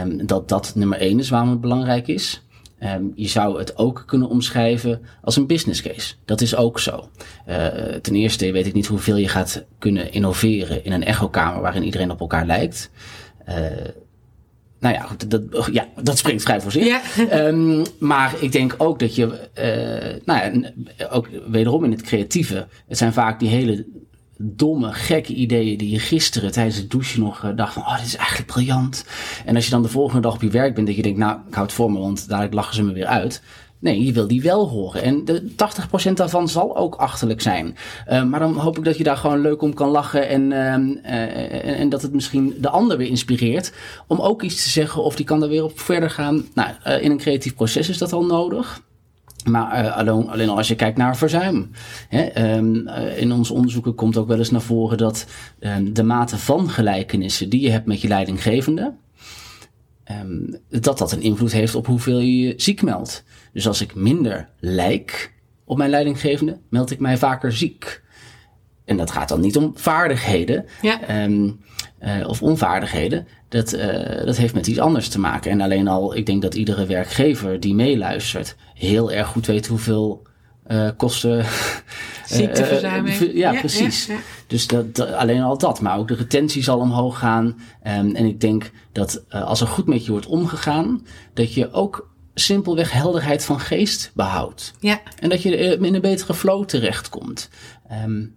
Um, 0.03 0.27
dat 0.27 0.49
dat 0.49 0.73
nummer 0.75 0.99
één 0.99 1.19
is 1.19 1.29
waarom 1.29 1.51
het 1.51 1.61
belangrijk 1.61 2.07
is. 2.07 2.46
Um, 2.83 3.13
je 3.15 3.29
zou 3.29 3.59
het 3.59 3.77
ook 3.77 4.03
kunnen 4.07 4.29
omschrijven 4.29 5.01
als 5.23 5.37
een 5.37 5.47
business 5.47 5.83
case. 5.83 6.15
Dat 6.25 6.41
is 6.41 6.57
ook 6.57 6.81
zo. 6.81 7.09
Uh, 7.49 7.67
ten 8.03 8.15
eerste 8.15 8.53
weet 8.53 8.67
ik 8.67 8.73
niet 8.73 8.87
hoeveel 8.87 9.17
je 9.17 9.29
gaat 9.29 9.65
kunnen 9.79 10.13
innoveren 10.13 10.85
in 10.85 10.93
een 10.93 11.05
echokamer 11.05 11.61
waarin 11.61 11.83
iedereen 11.83 12.11
op 12.11 12.21
elkaar 12.21 12.47
lijkt. 12.47 12.91
Uh, 13.49 13.55
nou 14.81 14.95
ja, 14.95 15.09
dat, 15.29 15.69
ja, 15.73 15.89
dat 16.03 16.19
springt 16.19 16.43
vrij 16.43 16.61
voor 16.61 16.73
zich. 16.73 16.87
Ja. 16.87 17.01
Um, 17.47 17.83
maar 17.99 18.35
ik 18.41 18.53
denk 18.53 18.75
ook 18.79 18.99
dat 18.99 19.15
je, 19.15 19.25
uh, 19.25 20.25
nou 20.25 20.63
ja, 20.97 21.09
ook 21.11 21.29
wederom 21.49 21.85
in 21.85 21.91
het 21.91 22.03
creatieve, 22.03 22.67
het 22.89 22.99
zijn 22.99 23.13
vaak 23.13 23.39
die 23.41 23.49
hele 23.49 23.87
domme, 24.39 24.93
gekke 24.93 25.35
ideeën 25.35 25.79
die 25.79 25.91
je 25.91 25.99
gisteren 25.99 26.53
tijdens 26.53 26.77
het 26.77 26.91
douchen 26.91 27.21
nog 27.21 27.43
uh, 27.45 27.51
dacht 27.57 27.73
van, 27.73 27.83
oh, 27.83 27.97
dit 27.97 28.07
is 28.07 28.17
eigenlijk 28.17 28.53
briljant. 28.53 29.05
En 29.45 29.55
als 29.55 29.65
je 29.65 29.71
dan 29.71 29.83
de 29.83 29.89
volgende 29.89 30.23
dag 30.23 30.35
op 30.35 30.43
je 30.43 30.51
werk 30.51 30.75
bent, 30.75 30.87
dat 30.87 30.97
je 30.97 31.03
denkt, 31.03 31.19
nou, 31.19 31.39
ik 31.49 31.55
houd 31.55 31.67
het 31.67 31.77
voor 31.77 31.93
me, 31.93 31.99
want 31.99 32.29
dadelijk 32.29 32.55
lachen 32.55 32.75
ze 32.75 32.83
me 32.83 32.93
weer 32.93 33.07
uit. 33.07 33.43
Nee, 33.79 34.05
je 34.05 34.13
wil 34.13 34.27
die 34.27 34.43
wel 34.43 34.69
horen. 34.69 35.03
En 35.03 35.25
de 35.25 35.51
80% 36.11 36.13
daarvan 36.13 36.49
zal 36.49 36.77
ook 36.77 36.95
achterlijk 36.95 37.41
zijn. 37.41 37.77
Uh, 38.09 38.25
maar 38.25 38.41
dan 38.41 38.57
hoop 38.57 38.79
ik 38.79 38.85
dat 38.85 38.97
je 38.97 39.05
daar 39.05 39.17
gewoon 39.17 39.41
leuk 39.41 39.63
om 39.63 39.75
kan 39.75 39.89
lachen. 39.89 40.29
En, 40.29 40.53
uh, 40.53 41.81
en 41.81 41.89
dat 41.89 42.03
het 42.03 42.13
misschien 42.13 42.55
de 42.61 42.69
ander 42.69 42.97
weer 42.97 43.09
inspireert. 43.09 43.73
Om 44.07 44.21
ook 44.21 44.43
iets 44.43 44.63
te 44.63 44.69
zeggen 44.69 45.03
of 45.03 45.17
die 45.17 45.27
kan 45.27 45.43
er 45.43 45.49
weer 45.49 45.65
op 45.65 45.81
verder 45.81 46.11
gaan. 46.11 46.47
Nou, 46.55 46.71
in 47.01 47.11
een 47.11 47.19
creatief 47.19 47.55
proces 47.55 47.89
is 47.89 47.99
dat 47.99 48.13
al 48.13 48.25
nodig. 48.25 48.81
Maar 49.47 49.85
uh, 49.85 49.97
alleen, 49.97 50.29
alleen 50.29 50.49
als 50.49 50.69
je 50.69 50.75
kijkt 50.75 50.99
naar 50.99 51.17
verzuim. 51.17 51.71
Hè, 52.09 52.55
um, 52.57 52.89
in 53.17 53.33
onze 53.33 53.53
onderzoeken 53.53 53.95
komt 53.95 54.17
ook 54.17 54.29
wel 54.29 54.39
eens 54.39 54.51
naar 54.51 54.61
voren 54.61 54.99
dat 54.99 55.27
um, 55.61 55.93
de 55.93 56.03
mate 56.03 56.39
van 56.39 56.71
gelijkenissen 56.71 57.49
die 57.49 57.61
je 57.61 57.71
hebt 57.71 57.87
met 57.87 58.01
je 58.01 58.09
leidinggevende, 58.09 58.93
um, 60.11 60.57
dat 60.69 60.99
dat 60.99 61.13
een 61.13 61.23
invloed 61.23 61.53
heeft 61.53 61.75
op 61.75 61.87
hoeveel 61.87 62.19
je 62.19 62.39
je 62.39 62.55
ziek 62.57 62.83
meldt. 62.83 63.25
Dus 63.53 63.67
als 63.67 63.81
ik 63.81 63.95
minder 63.95 64.49
lijk 64.61 65.33
op 65.65 65.77
mijn 65.77 65.91
leidinggevende, 65.91 66.59
meld 66.69 66.91
ik 66.91 66.99
mij 66.99 67.19
vaker 67.19 67.53
ziek. 67.53 68.03
En 68.87 68.97
dat 68.97 69.11
gaat 69.11 69.29
dan 69.29 69.41
niet 69.41 69.57
om 69.57 69.73
vaardigheden 69.75 70.67
ja. 70.83 71.25
um, 71.25 71.61
uh, 72.03 72.29
of 72.29 72.43
onvaardigheden. 72.43 73.27
Dat, 73.49 73.75
uh, 73.75 74.25
dat 74.25 74.37
heeft 74.37 74.55
met 74.55 74.67
iets 74.67 74.79
anders 74.79 75.09
te 75.09 75.21
maken. 75.21 75.51
En 75.51 75.61
alleen 75.61 75.89
al, 75.89 76.17
ik 76.17 76.27
denk 76.27 76.43
dat 76.43 76.55
iedere 76.55 76.87
werkgever 76.87 77.61
die 77.61 77.75
meeluistert 77.75 78.57
heel 78.75 79.13
erg 79.13 79.29
goed 79.29 79.47
weet 79.47 79.67
hoeveel 79.67 80.27
uh, 80.69 80.91
kosten. 80.97 81.45
Ziekteverzuiming. 82.27 83.19
ja, 83.19 83.53
ja, 83.53 83.61
precies. 83.61 84.07
Ja, 84.07 84.15
ja. 84.15 84.21
Dus 84.47 84.67
dat, 84.67 85.01
alleen 85.01 85.43
al 85.43 85.59
dat. 85.59 85.81
Maar 85.81 85.99
ook 85.99 86.09
de 86.09 86.15
retentie 86.15 86.63
zal 86.63 86.79
omhoog 86.79 87.19
gaan. 87.19 87.45
Um, 87.47 88.15
en 88.15 88.27
ik 88.27 88.41
denk 88.41 88.71
dat 88.93 89.25
als 89.31 89.61
er 89.61 89.67
goed 89.67 89.87
met 89.87 90.05
je 90.05 90.11
wordt 90.11 90.27
omgegaan, 90.27 91.07
dat 91.35 91.55
je 91.55 91.73
ook 91.73 92.11
simpelweg 92.35 92.93
helderheid 92.93 93.45
van 93.45 93.61
geest 93.61 94.11
behoudt. 94.15 94.73
Ja. 94.81 95.01
En 95.19 95.29
dat 95.29 95.43
je 95.43 95.57
in 95.57 95.95
een 95.95 96.01
betere 96.01 96.35
flow 96.35 96.65
terechtkomt. 96.65 97.51
Um, 98.05 98.37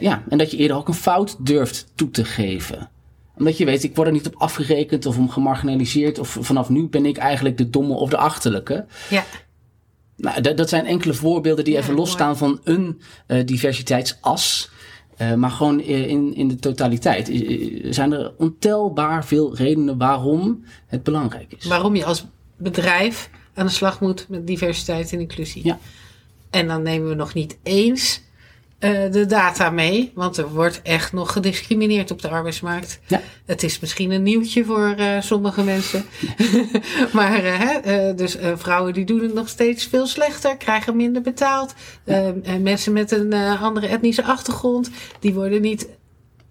ja, 0.00 0.22
en 0.28 0.38
dat 0.38 0.50
je 0.50 0.56
eerder 0.56 0.76
ook 0.76 0.88
een 0.88 0.94
fout 0.94 1.36
durft 1.46 1.86
toe 1.94 2.10
te 2.10 2.24
geven. 2.24 2.90
Omdat 3.36 3.58
je 3.58 3.64
weet, 3.64 3.82
ik 3.82 3.96
word 3.96 4.06
er 4.06 4.12
niet 4.12 4.26
op 4.26 4.34
afgerekend 4.36 5.06
of 5.06 5.18
om 5.18 5.30
gemarginaliseerd. 5.30 6.18
Of 6.18 6.36
vanaf 6.40 6.68
nu 6.68 6.88
ben 6.88 7.06
ik 7.06 7.16
eigenlijk 7.16 7.56
de 7.56 7.70
domme 7.70 7.94
of 7.94 8.10
de 8.10 8.16
achterlijke. 8.16 8.86
Ja. 9.10 9.24
Nou, 10.16 10.40
dat, 10.40 10.56
dat 10.56 10.68
zijn 10.68 10.86
enkele 10.86 11.14
voorbeelden 11.14 11.64
die 11.64 11.74
ja, 11.74 11.80
even 11.80 11.94
losstaan 11.94 12.36
van 12.36 12.60
een 12.64 13.00
uh, 13.26 13.46
diversiteitsas. 13.46 14.70
Uh, 15.18 15.34
maar 15.34 15.50
gewoon 15.50 15.80
in, 15.80 16.34
in 16.34 16.48
de 16.48 16.56
totaliteit 16.56 17.26
zijn 17.94 18.12
er 18.12 18.32
ontelbaar 18.36 19.24
veel 19.24 19.56
redenen 19.56 19.98
waarom 19.98 20.64
het 20.86 21.02
belangrijk 21.02 21.54
is. 21.58 21.64
Waarom 21.64 21.96
je 21.96 22.04
als 22.04 22.26
bedrijf 22.56 23.30
aan 23.54 23.66
de 23.66 23.72
slag 23.72 24.00
moet 24.00 24.26
met 24.28 24.46
diversiteit 24.46 25.12
en 25.12 25.20
inclusie. 25.20 25.64
Ja. 25.64 25.78
En 26.50 26.66
dan 26.66 26.82
nemen 26.82 27.08
we 27.08 27.14
nog 27.14 27.34
niet 27.34 27.58
eens 27.62 28.20
uh, 28.80 29.12
de 29.12 29.26
data 29.26 29.70
mee, 29.70 30.12
want 30.14 30.36
er 30.36 30.48
wordt 30.48 30.80
echt 30.82 31.12
nog 31.12 31.32
gediscrimineerd 31.32 32.10
op 32.10 32.22
de 32.22 32.28
arbeidsmarkt. 32.28 33.00
Ja. 33.06 33.20
Het 33.46 33.62
is 33.62 33.80
misschien 33.80 34.10
een 34.10 34.22
nieuwtje 34.22 34.64
voor 34.64 34.94
uh, 34.98 35.20
sommige 35.20 35.62
mensen. 35.62 36.04
maar 37.12 37.44
uh, 37.44 38.16
dus 38.16 38.36
vrouwen 38.54 38.92
die 38.92 39.04
doen 39.04 39.20
het 39.20 39.34
nog 39.34 39.48
steeds 39.48 39.86
veel 39.86 40.06
slechter, 40.06 40.56
krijgen 40.56 40.96
minder 40.96 41.22
betaald. 41.22 41.74
Ja. 42.04 42.34
mensen 42.60 42.92
met 42.92 43.10
een 43.10 43.32
andere 43.34 43.86
etnische 43.86 44.24
achtergrond, 44.24 44.90
die 45.20 45.34
worden 45.34 45.60
niet 45.60 45.88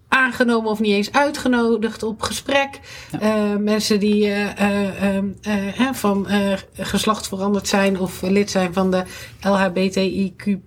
aangenomen 0.08 0.70
of 0.70 0.80
niet 0.80 0.92
eens 0.92 1.12
uitgenodigd 1.12 2.02
op 2.02 2.22
gesprek. 2.22 2.80
Ja. 3.20 3.52
Uh, 3.52 3.56
mensen 3.56 4.00
die 4.00 4.26
uh, 4.26 5.16
uh, 5.16 5.92
van 5.92 6.26
geslacht 6.72 7.28
veranderd 7.28 7.68
zijn 7.68 7.98
of 7.98 8.22
lid 8.22 8.50
zijn 8.50 8.72
van 8.72 8.90
de 8.90 9.02
LHBTIQ 9.40 10.58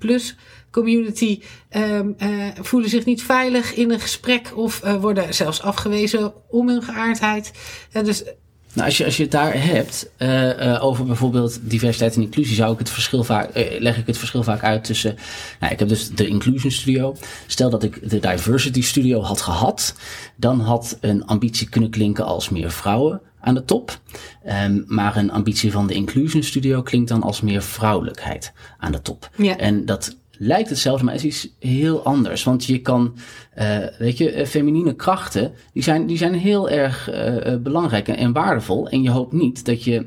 community 0.72 1.42
um, 1.70 2.16
voelen 2.62 2.90
zich 2.90 3.06
niet 3.06 3.24
veilig 3.24 3.74
in 3.74 3.92
een 3.92 4.00
gesprek 4.00 4.52
of 4.56 4.80
worden 5.00 5.34
zelfs 5.34 5.62
afgewezen 5.62 6.34
om 6.50 6.70
hun 6.70 6.84
geaardheid. 6.84 7.52
dus 7.92 8.24
nou, 8.74 8.88
als 8.88 8.98
je, 8.98 9.06
als 9.06 9.18
je 9.18 9.24
het 9.24 9.32
daar 9.32 9.63
hebt 9.63 10.10
uh, 10.18 10.60
uh, 10.60 10.84
over 10.84 11.06
bijvoorbeeld 11.06 11.60
diversiteit 11.62 12.16
en 12.16 12.22
inclusie, 12.22 12.56
zou 12.56 12.74
ik 12.74 12.80
het 12.80 12.90
verschil 12.90 13.24
vaak, 13.24 13.58
uh, 13.58 13.80
leg 13.80 13.98
ik 13.98 14.08
het 14.08 14.18
verschil 14.18 14.44
vaak 14.44 14.63
uit 14.63 14.84
tussen. 14.84 15.16
Nou, 15.60 15.74
ik 15.74 15.80
heb 15.80 15.88
dus 15.88 16.10
de 16.10 16.28
Inclusion 16.28 16.72
Studio. 16.72 17.16
Stel 17.48 17.70
dat 17.70 17.84
ik 17.84 18.10
de 18.10 18.20
Diversity 18.20 18.82
Studio 18.82 19.22
had 19.22 19.42
gehad, 19.42 19.96
dan 20.36 20.60
had 20.60 20.98
een 21.01 21.25
ambitie 21.25 21.70
kunnen 21.70 21.90
klinken 21.90 22.25
als 22.25 22.50
meer 22.50 22.72
vrouwen 22.72 23.22
aan 23.40 23.54
de 23.54 23.66
top. 23.66 24.00
Um, 24.48 24.84
maar 24.88 25.16
een 25.16 25.32
ambitie 25.32 25.72
van 25.72 25.88
de 25.88 25.94
Inclusion 25.94 26.44
Studio 26.44 26.82
klinkt 26.82 27.10
dan 27.10 27.24
als 27.24 27.42
meer 27.42 27.63
vrouwelijkheid 27.63 28.54
aan 28.78 28.92
de 28.92 29.01
top. 29.01 29.30
Ja. 29.36 29.58
En 29.58 29.86
dat 29.86 30.16
lijkt 30.44 30.70
hetzelfde, 30.70 31.06
maar 31.06 31.14
het 31.14 31.24
is 31.24 31.46
iets 31.46 31.54
heel 31.60 32.04
anders. 32.04 32.44
Want 32.44 32.66
je 32.66 32.80
kan, 32.80 33.16
uh, 33.60 33.78
weet 33.98 34.18
je, 34.18 34.32
eh, 34.32 34.46
feminine 34.46 34.94
krachten, 34.96 35.52
die 35.74 35.84
zijn, 35.84 36.06
die 36.06 36.18
zijn 36.18 36.34
heel 36.34 36.70
erg 36.70 37.14
uh, 37.14 37.56
belangrijk 37.56 38.08
en, 38.08 38.34
waardevol. 38.34 38.90
En 38.90 39.02
je 39.02 39.10
hoopt 39.10 39.34
niet 39.34 39.66
dat 39.66 39.84
je 39.84 40.06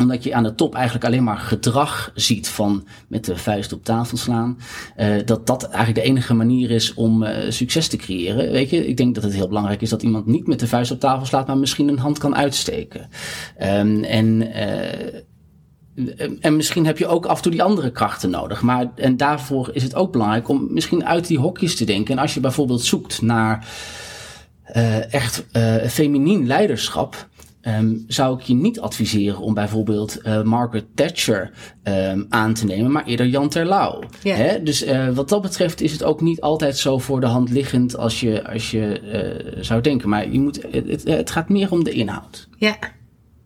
omdat 0.00 0.24
je 0.24 0.34
aan 0.34 0.42
de 0.42 0.54
top 0.54 0.74
eigenlijk 0.74 1.04
alleen 1.04 1.24
maar 1.24 1.36
gedrag 1.36 2.12
ziet 2.14 2.48
van 2.48 2.86
met 3.08 3.24
de 3.24 3.36
vuist 3.36 3.72
op 3.72 3.84
tafel 3.84 4.16
slaan. 4.16 4.58
Dat 5.24 5.46
dat 5.46 5.64
eigenlijk 5.64 5.94
de 5.94 6.10
enige 6.10 6.34
manier 6.34 6.70
is 6.70 6.94
om 6.94 7.24
succes 7.48 7.88
te 7.88 7.96
creëren. 7.96 8.50
Weet 8.50 8.70
je, 8.70 8.86
ik 8.86 8.96
denk 8.96 9.14
dat 9.14 9.24
het 9.24 9.32
heel 9.34 9.48
belangrijk 9.48 9.82
is 9.82 9.90
dat 9.90 10.02
iemand 10.02 10.26
niet 10.26 10.46
met 10.46 10.60
de 10.60 10.66
vuist 10.66 10.90
op 10.90 11.00
tafel 11.00 11.26
slaat, 11.26 11.46
maar 11.46 11.58
misschien 11.58 11.88
een 11.88 11.98
hand 11.98 12.18
kan 12.18 12.36
uitsteken. 12.36 13.08
Um, 13.62 14.04
en 14.04 14.52
en 16.40 16.56
misschien 16.56 16.86
heb 16.86 16.98
je 16.98 17.06
ook 17.06 17.26
af 17.26 17.36
en 17.36 17.42
toe 17.42 17.52
die 17.52 17.62
andere 17.62 17.90
krachten 17.90 18.30
nodig. 18.30 18.62
Maar, 18.62 18.90
en 18.94 19.16
daarvoor 19.16 19.70
is 19.72 19.82
het 19.82 19.94
ook 19.94 20.12
belangrijk 20.12 20.48
om 20.48 20.66
misschien 20.70 21.06
uit 21.06 21.26
die 21.26 21.38
hokjes 21.38 21.76
te 21.76 21.84
denken. 21.84 22.14
En 22.14 22.22
als 22.22 22.34
je 22.34 22.40
bijvoorbeeld 22.40 22.82
zoekt 22.82 23.22
naar 23.22 23.68
uh, 24.76 25.14
echt 25.14 25.46
uh, 25.52 25.74
feminien 25.74 26.46
leiderschap. 26.46 27.28
Um, 27.62 28.04
zou 28.06 28.38
ik 28.38 28.42
je 28.42 28.54
niet 28.54 28.80
adviseren 28.80 29.38
om 29.38 29.54
bijvoorbeeld 29.54 30.18
uh, 30.22 30.42
Margaret 30.42 30.84
Thatcher 30.94 31.50
um, 31.84 32.26
aan 32.28 32.54
te 32.54 32.64
nemen, 32.64 32.90
maar 32.90 33.04
eerder 33.04 33.26
Jan 33.26 33.48
Terlouw. 33.48 34.02
Yeah. 34.22 34.36
Hè? 34.36 34.62
Dus 34.62 34.86
uh, 34.86 35.08
wat 35.08 35.28
dat 35.28 35.42
betreft 35.42 35.80
is 35.80 35.92
het 35.92 36.04
ook 36.04 36.20
niet 36.20 36.40
altijd 36.40 36.76
zo 36.76 36.98
voor 36.98 37.20
de 37.20 37.26
hand 37.26 37.50
liggend 37.50 37.96
als 37.96 38.20
je, 38.20 38.48
als 38.48 38.70
je 38.70 39.00
uh, 39.56 39.62
zou 39.62 39.80
denken. 39.80 40.08
Maar 40.08 40.30
je 40.30 40.40
moet, 40.40 40.62
het, 40.70 41.04
het 41.04 41.30
gaat 41.30 41.48
meer 41.48 41.70
om 41.70 41.84
de 41.84 41.90
inhoud. 41.90 42.48
Ja, 42.58 42.76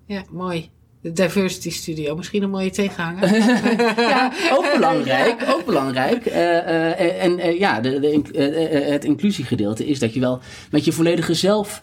ja 0.06 0.22
mooi. 0.30 0.70
De 1.04 1.12
Diversity 1.12 1.70
Studio, 1.70 2.16
misschien 2.16 2.42
een 2.42 2.50
mooie 2.50 2.70
tegenhanger. 2.70 3.34
ja, 4.10 4.32
ook 4.52 4.72
belangrijk. 4.74 5.44
Ook 5.48 5.64
belangrijk. 5.64 6.26
Uh, 6.26 6.34
uh, 6.34 7.24
en 7.24 7.38
uh, 7.38 7.58
ja, 7.58 7.80
de, 7.80 8.00
de, 8.00 8.86
het 8.90 9.04
inclusiegedeelte 9.04 9.86
is 9.86 9.98
dat 9.98 10.14
je 10.14 10.20
wel 10.20 10.40
met 10.70 10.84
je 10.84 10.92
volledige 10.92 11.34
zelf 11.34 11.82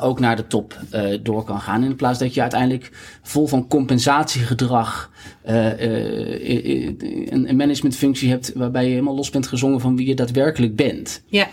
ook 0.00 0.20
naar 0.20 0.36
de 0.36 0.46
top 0.46 0.78
door 1.22 1.44
kan 1.44 1.60
gaan. 1.60 1.84
In 1.84 1.96
plaats 1.96 2.18
dat 2.18 2.34
je 2.34 2.40
uiteindelijk 2.40 2.90
vol 3.22 3.46
van 3.46 3.68
compensatiegedrag 3.68 5.10
een, 5.42 7.48
een 7.48 7.56
managementfunctie 7.56 8.30
hebt 8.30 8.52
waarbij 8.54 8.84
je 8.84 8.90
helemaal 8.90 9.14
los 9.14 9.30
bent 9.30 9.46
gezongen 9.46 9.80
van 9.80 9.96
wie 9.96 10.06
je 10.06 10.14
daadwerkelijk 10.14 10.76
bent. 10.76 11.22
Ja. 11.26 11.48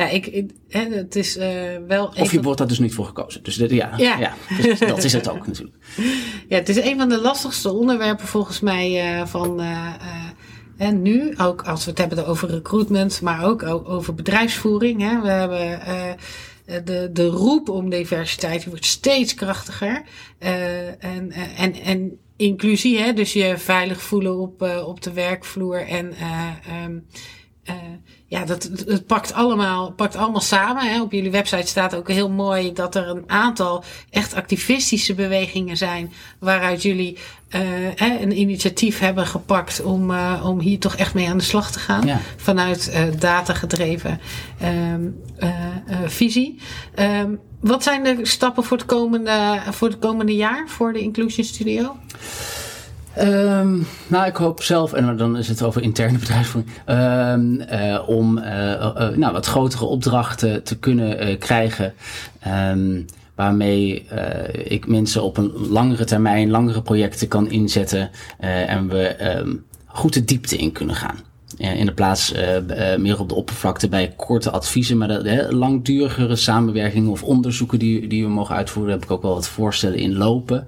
Ja, 0.00 0.08
ik, 0.08 0.44
het 0.68 1.16
is 1.16 1.36
uh, 1.36 1.44
wel. 1.86 2.12
Of 2.18 2.32
je 2.32 2.42
wordt 2.42 2.58
daar 2.58 2.68
dus 2.68 2.78
niet 2.78 2.94
voor 2.94 3.04
gekozen. 3.04 3.42
Dus 3.42 3.56
dit, 3.56 3.70
ja, 3.70 3.92
ja. 3.96 4.18
ja 4.18 4.34
dus 4.62 4.78
dat 4.78 5.04
is 5.04 5.12
het 5.12 5.28
ook 5.30 5.46
natuurlijk. 5.46 5.76
Ja, 6.48 6.56
het 6.56 6.68
is 6.68 6.76
een 6.76 6.98
van 6.98 7.08
de 7.08 7.20
lastigste 7.20 7.72
onderwerpen 7.72 8.26
volgens 8.26 8.60
mij 8.60 9.18
uh, 9.20 9.26
van. 9.26 9.60
Uh, 9.60 9.88
en 10.76 11.02
nu, 11.02 11.36
ook 11.36 11.62
als 11.62 11.84
we 11.84 11.90
het 11.90 11.98
hebben 11.98 12.26
over 12.26 12.50
recruitment, 12.50 13.20
maar 13.20 13.44
ook 13.44 13.62
over 13.62 14.14
bedrijfsvoering. 14.14 15.00
Hè. 15.00 15.20
We 15.20 15.28
hebben 15.28 15.80
de, 16.84 17.10
de 17.12 17.26
roep 17.26 17.68
om 17.68 17.90
diversiteit 17.90 18.64
wordt 18.64 18.86
steeds 18.86 19.34
krachtiger. 19.34 20.02
en, 20.38 21.32
en, 21.56 21.74
en 21.74 22.18
inclusie, 22.36 22.98
hè, 22.98 23.12
dus 23.12 23.32
je 23.32 23.58
veilig 23.58 24.02
voelen 24.02 24.38
op, 24.38 24.62
op 24.86 25.02
de 25.02 25.12
werkvloer 25.12 25.86
en 25.86 26.14
um, 26.84 27.06
ja, 28.26 28.44
dat, 28.44 28.70
het 28.86 29.06
pakt 29.06 29.32
allemaal, 29.32 29.92
pakt 29.92 30.16
allemaal 30.16 30.40
samen. 30.40 30.90
Hè. 30.92 31.00
Op 31.00 31.12
jullie 31.12 31.30
website 31.30 31.66
staat 31.66 31.94
ook 31.94 32.08
heel 32.08 32.30
mooi 32.30 32.72
dat 32.72 32.94
er 32.94 33.08
een 33.08 33.24
aantal 33.26 33.84
echt 34.10 34.34
activistische 34.34 35.14
bewegingen 35.14 35.76
zijn. 35.76 36.12
Waaruit 36.38 36.82
jullie 36.82 37.18
uh, 37.50 38.20
een 38.20 38.38
initiatief 38.38 38.98
hebben 38.98 39.26
gepakt 39.26 39.82
om, 39.82 40.10
uh, 40.10 40.42
om 40.44 40.60
hier 40.60 40.78
toch 40.78 40.96
echt 40.96 41.14
mee 41.14 41.28
aan 41.28 41.38
de 41.38 41.44
slag 41.44 41.72
te 41.72 41.78
gaan. 41.78 42.06
Ja. 42.06 42.20
Vanuit 42.36 42.92
datagedreven 43.18 44.20
um, 44.62 45.22
visie. 46.06 46.58
Um, 46.98 47.40
wat 47.60 47.82
zijn 47.82 48.02
de 48.02 48.18
stappen 48.22 48.64
voor 48.64 48.76
het 48.76 48.86
komende, 48.86 49.60
voor 49.70 49.88
het 49.88 49.98
komende 49.98 50.34
jaar 50.34 50.68
voor 50.68 50.92
de 50.92 51.00
Inclusion 51.00 51.44
Studio? 51.46 51.96
Um, 53.18 53.86
nou, 54.06 54.26
ik 54.26 54.36
hoop 54.36 54.62
zelf, 54.62 54.92
en 54.92 55.16
dan 55.16 55.36
is 55.36 55.48
het 55.48 55.62
over 55.62 55.82
interne 55.82 56.18
bedrijfsvoering, 56.24 56.72
um, 56.86 57.60
uh, 57.60 58.08
om 58.08 58.38
uh, 58.38 58.44
nou, 59.08 59.32
wat 59.32 59.46
grotere 59.46 59.84
opdrachten 59.84 60.62
te 60.62 60.78
kunnen 60.78 61.38
krijgen. 61.38 61.94
Um, 62.70 63.06
waarmee 63.34 64.06
ik 64.64 64.86
mensen 64.86 65.22
op 65.22 65.36
een 65.36 65.52
langere 65.68 66.04
termijn, 66.04 66.50
langere 66.50 66.82
projecten 66.82 67.28
kan 67.28 67.50
inzetten 67.50 68.10
en 68.38 68.88
we 68.88 69.16
goed 69.86 70.12
de 70.12 70.24
diepte 70.24 70.56
in 70.56 70.72
kunnen 70.72 70.96
gaan. 70.96 71.18
in 71.56 71.86
de 71.86 71.92
plaats 71.92 72.34
meer 72.98 73.20
op 73.20 73.28
de 73.28 73.34
oppervlakte 73.34 73.88
bij 73.88 74.12
korte 74.16 74.50
adviezen, 74.50 74.98
maar 74.98 75.08
de, 75.08 75.46
langdurigere 75.50 76.36
samenwerkingen 76.36 77.10
of 77.10 77.22
onderzoeken 77.22 77.78
die, 77.78 78.06
die 78.06 78.22
we 78.22 78.30
mogen 78.30 78.54
uitvoeren, 78.54 78.92
heb 78.92 79.02
ik 79.02 79.10
ook 79.10 79.22
wel 79.22 79.34
wat 79.34 79.48
voorstellen 79.48 79.98
in 79.98 80.16
lopen. 80.16 80.66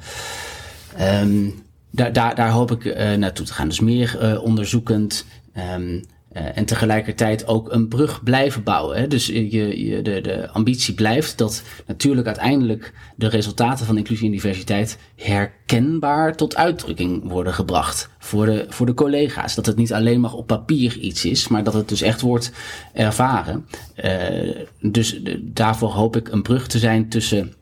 Um, 1.00 1.62
daar, 1.92 2.12
daar, 2.12 2.34
daar 2.34 2.50
hoop 2.50 2.70
ik 2.70 2.84
uh, 2.84 3.12
naartoe 3.12 3.46
te 3.46 3.52
gaan. 3.52 3.68
Dus 3.68 3.80
meer 3.80 4.18
uh, 4.22 4.42
onderzoekend 4.42 5.26
um, 5.75 6.02
uh, 6.32 6.56
en 6.56 6.64
tegelijkertijd 6.64 7.46
ook 7.46 7.72
een 7.72 7.88
brug 7.88 8.22
blijven 8.22 8.62
bouwen. 8.62 8.96
Hè? 8.96 9.06
Dus 9.06 9.26
je, 9.26 9.84
je, 9.87 10.02
de, 10.02 10.20
de 10.20 10.50
ambitie 10.50 10.94
blijft 10.94 11.38
dat 11.38 11.62
natuurlijk 11.87 12.26
uiteindelijk 12.26 12.92
de 13.16 13.28
resultaten 13.28 13.87
van 13.87 13.96
inclusie 13.96 14.26
en 14.26 14.32
diversiteit 14.32 14.99
herkenbaar 15.16 16.37
tot 16.37 16.56
uitdrukking 16.56 17.28
worden 17.28 17.54
gebracht 17.54 18.08
voor 18.18 18.46
de, 18.46 18.66
voor 18.68 18.87
de 18.87 18.94
collega's. 18.94 19.54
Dat 19.54 19.66
het 19.66 19.76
niet 19.76 19.92
alleen 19.92 20.20
maar 20.20 20.32
op 20.32 20.46
papier 20.46 20.99
iets 20.99 21.25
is, 21.25 21.49
maar 21.49 21.64
dat 21.64 21.75
het 21.75 21.88
dus 21.88 22.02
echt 22.02 22.20
wordt 22.20 22.52
ervaren. 22.92 23.66
dus 24.80 25.20
daarvoor 25.40 25.90
hoop 25.90 26.16
ik 26.16 26.28
een 26.28 26.42
brug 26.42 26.66
te 26.66 26.78
zijn 26.78 27.08
tussen 27.08 27.54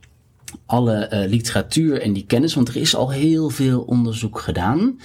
alle 0.66 1.10
uh, 1.12 1.30
literatuur 1.30 2.00
en 2.00 2.12
die 2.12 2.26
kennis, 2.26 2.54
want 2.54 2.68
er 2.68 2.76
is 2.76 2.94
al 2.94 3.10
heel 3.10 3.48
veel 3.48 3.80
onderzoek 3.80 4.40
gedaan. 4.40 5.00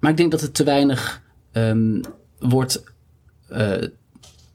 Maar 0.00 0.10
ik 0.10 0.16
denk 0.16 0.30
dat 0.30 0.40
het 0.40 0.54
te 0.54 0.64
weinig 0.64 1.22
um, 1.52 2.00
wordt 2.38 2.84
uh, 3.52 3.82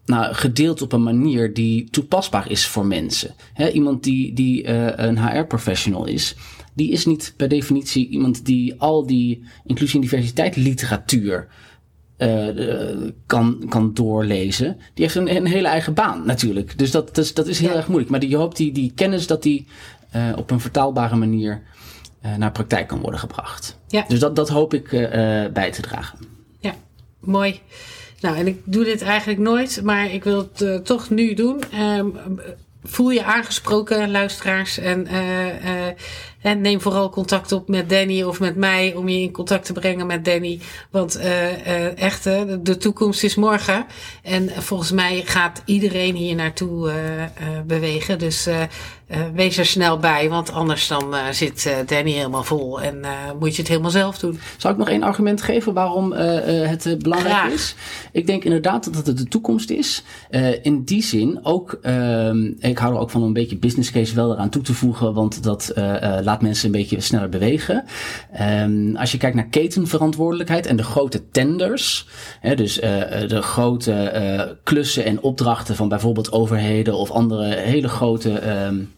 nou, 0.06 0.34
gedeeld 0.34 0.82
op 0.82 0.94
een 0.94 1.04
manier 1.04 1.54
die 1.54 1.90
toepasbaar 1.90 2.52
is 2.52 2.68
voor 2.68 2.86
mensen. 2.86 3.36
Iemand 3.74 4.04
die, 4.04 4.34
die 4.34 4.64
uh, 4.64 4.88
een 4.96 5.28
HR-professional 5.28 6.06
is, 6.06 6.36
die 6.74 6.92
is 6.92 7.06
niet 7.06 7.34
per 7.36 7.48
definitie 7.48 8.08
iemand 8.08 8.46
die 8.46 8.76
al 8.78 9.06
die 9.06 9.44
inclusie 9.66 9.96
en 9.96 10.02
diversiteit 10.02 10.56
literatuur 10.56 11.48
kan, 13.26 13.66
kan 13.70 13.94
doorlezen. 13.94 14.78
Die 14.94 15.04
heeft 15.04 15.16
een, 15.16 15.36
een 15.36 15.46
hele 15.46 15.68
eigen 15.68 15.94
baan 15.94 16.26
natuurlijk. 16.26 16.78
Dus 16.78 16.92
dat, 16.92 17.08
dat, 17.16 17.26
is, 17.26 17.34
dat 17.34 17.48
is 17.48 17.60
heel 17.60 17.76
erg 17.76 17.88
moeilijk. 17.88 18.12
Maar 18.12 18.20
die, 18.20 18.30
je 18.30 18.36
hoopt 18.36 18.58
die, 18.58 18.72
die 18.72 18.92
kennis 18.96 19.28
dat 19.28 19.44
die 19.44 19.68
uh, 20.16 20.22
op 20.36 20.52
een 20.52 20.60
vertaalbare 20.60 21.16
manier 21.16 21.62
uh, 22.26 22.36
naar 22.36 22.52
praktijk 22.52 22.88
kan 22.88 23.00
worden 23.00 23.20
gebracht. 23.20 23.78
Ja. 23.88 24.06
Dus 24.08 24.20
dat, 24.20 24.36
dat 24.36 24.50
hoop 24.50 24.74
ik 24.74 24.90
bij 25.54 25.72
te 25.72 25.82
dragen. 25.82 26.20
Ja, 26.60 26.74
mooi. 27.20 27.60
Nou, 28.22 28.38
en 28.38 28.48
ik 28.48 28.62
doe 28.64 28.84
dit 28.84 29.02
eigenlijk 29.02 29.40
nooit, 29.40 29.82
maar 29.84 30.12
ik 30.12 30.24
wil 30.24 30.50
het 30.54 30.86
toch 30.86 31.10
nu 31.10 31.34
doen. 31.34 31.64
Um, 31.98 32.20
voel 32.84 33.10
je 33.10 33.24
aangesproken, 33.24 34.12
luisteraars. 34.12 34.78
En 34.78 35.08
en 36.42 36.62
neem 36.62 36.82
vooral 36.82 37.10
contact 37.10 37.52
op 37.52 37.68
met 37.68 37.90
Danny 37.90 38.24
of 38.24 38.40
met 38.40 38.56
mij 38.56 38.94
om 38.96 39.10
je 39.10 39.22
in 39.22 39.32
contact 39.32 39.66
te 39.66 39.74
brengen 39.74 40.08
met 40.08 40.26
Danny. 40.26 40.60
Want 40.90 41.18
uh, 41.18 41.98
echt, 41.98 42.24
de 42.64 42.78
toekomst 42.80 43.24
is 43.24 43.36
morgen. 43.36 43.86
En 44.24 44.50
volgens 44.50 44.92
mij 44.92 45.22
gaat 45.26 45.62
iedereen 45.66 46.16
hier 46.16 46.36
naartoe 46.36 46.90
uh, 46.90 46.94
bewegen. 47.66 48.20
Dus 48.20 48.48
wees 49.34 49.58
er 49.58 49.66
snel 49.66 49.98
bij, 49.98 50.30
want 50.30 50.52
anders 50.52 50.88
dan 50.88 51.16
zit 51.32 51.74
Danny 51.86 52.12
helemaal 52.12 52.44
vol 52.44 52.82
en 52.82 53.02
moet 53.40 53.56
je 53.56 53.62
het 53.62 53.68
helemaal 53.68 53.92
zelf 53.92 54.18
doen. 54.18 54.40
Zal 54.58 54.72
ik 54.72 54.78
nog 54.78 54.90
één 54.90 55.04
argument 55.04 55.42
geven 55.42 55.74
waarom 55.74 56.12
het 56.12 56.96
belangrijk 57.00 57.54
is? 57.54 57.76
Ik 58.12 58.28
denk 58.28 58.44
inderdaad 58.44 58.94
dat 58.94 59.08
het 59.08 59.18
de 59.18 59.28
toekomst 59.28 59.70
is. 59.70 60.04
in 60.62 60.84
die 60.84 61.04
zin 61.04 61.40
ook, 61.44 61.80
ehm, 61.82 62.52
ik 62.60 62.78
hou 62.78 62.94
er 62.94 63.00
ook 63.00 63.10
van 63.10 63.24
een 63.24 63.34
beetje 63.34 63.58
business 63.58 63.92
case 63.92 64.16
wel 64.16 64.32
eraan 64.32 64.50
toe 64.50 64.62
te 64.62 64.74
voegen, 64.74 65.14
want 65.14 65.44
dat 65.44 65.74
laat 66.30 66.42
mensen 66.42 66.66
een 66.66 66.80
beetje 66.80 67.02
sneller 67.02 67.30
bewegen. 67.30 67.86
Um, 68.42 68.96
als 68.96 69.12
je 69.12 69.18
kijkt 69.18 69.36
naar 69.36 69.48
ketenverantwoordelijkheid 69.48 70.66
en 70.66 70.76
de 70.76 70.84
grote 70.84 71.30
tenders, 71.30 72.08
hè, 72.40 72.56
dus 72.56 72.78
uh, 72.78 72.84
de 73.28 73.42
grote 73.42 74.12
uh, 74.16 74.56
klussen 74.64 75.06
en 75.06 75.22
opdrachten 75.22 75.76
van 75.76 75.90
bijvoorbeeld 75.90 76.32
overheden 76.32 76.98
of 76.98 77.12
andere 77.12 77.56
hele 77.56 77.88
grote 77.88 78.50
um, 78.50 78.92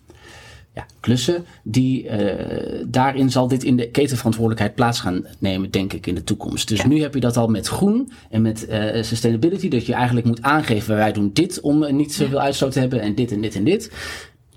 ja, 0.73 0.85
klussen, 0.99 1.45
die, 1.63 2.03
uh, 2.03 2.83
daarin 2.87 3.31
zal 3.31 3.47
dit 3.47 3.63
in 3.63 3.77
de 3.77 3.89
ketenverantwoordelijkheid 3.89 4.75
plaats 4.75 4.99
gaan 4.99 5.25
nemen, 5.39 5.71
denk 5.71 5.93
ik, 5.93 6.07
in 6.07 6.15
de 6.15 6.23
toekomst. 6.23 6.67
Dus 6.67 6.81
ja. 6.81 6.87
nu 6.87 7.01
heb 7.01 7.13
je 7.13 7.19
dat 7.19 7.37
al 7.37 7.47
met 7.47 7.67
groen 7.67 8.11
en 8.29 8.41
met 8.41 8.67
uh, 8.69 9.03
sustainability, 9.03 9.69
dat 9.69 9.85
je 9.85 9.93
eigenlijk 9.93 10.25
moet 10.25 10.41
aangeven, 10.41 10.95
wij 10.95 11.11
doen 11.11 11.29
dit 11.33 11.59
om 11.61 11.95
niet 11.95 12.13
zoveel 12.13 12.39
uitstoot 12.39 12.71
te 12.71 12.79
hebben 12.79 13.01
en 13.01 13.15
dit 13.15 13.31
en 13.31 13.41
dit 13.41 13.55
en 13.55 13.63
dit. 13.63 13.91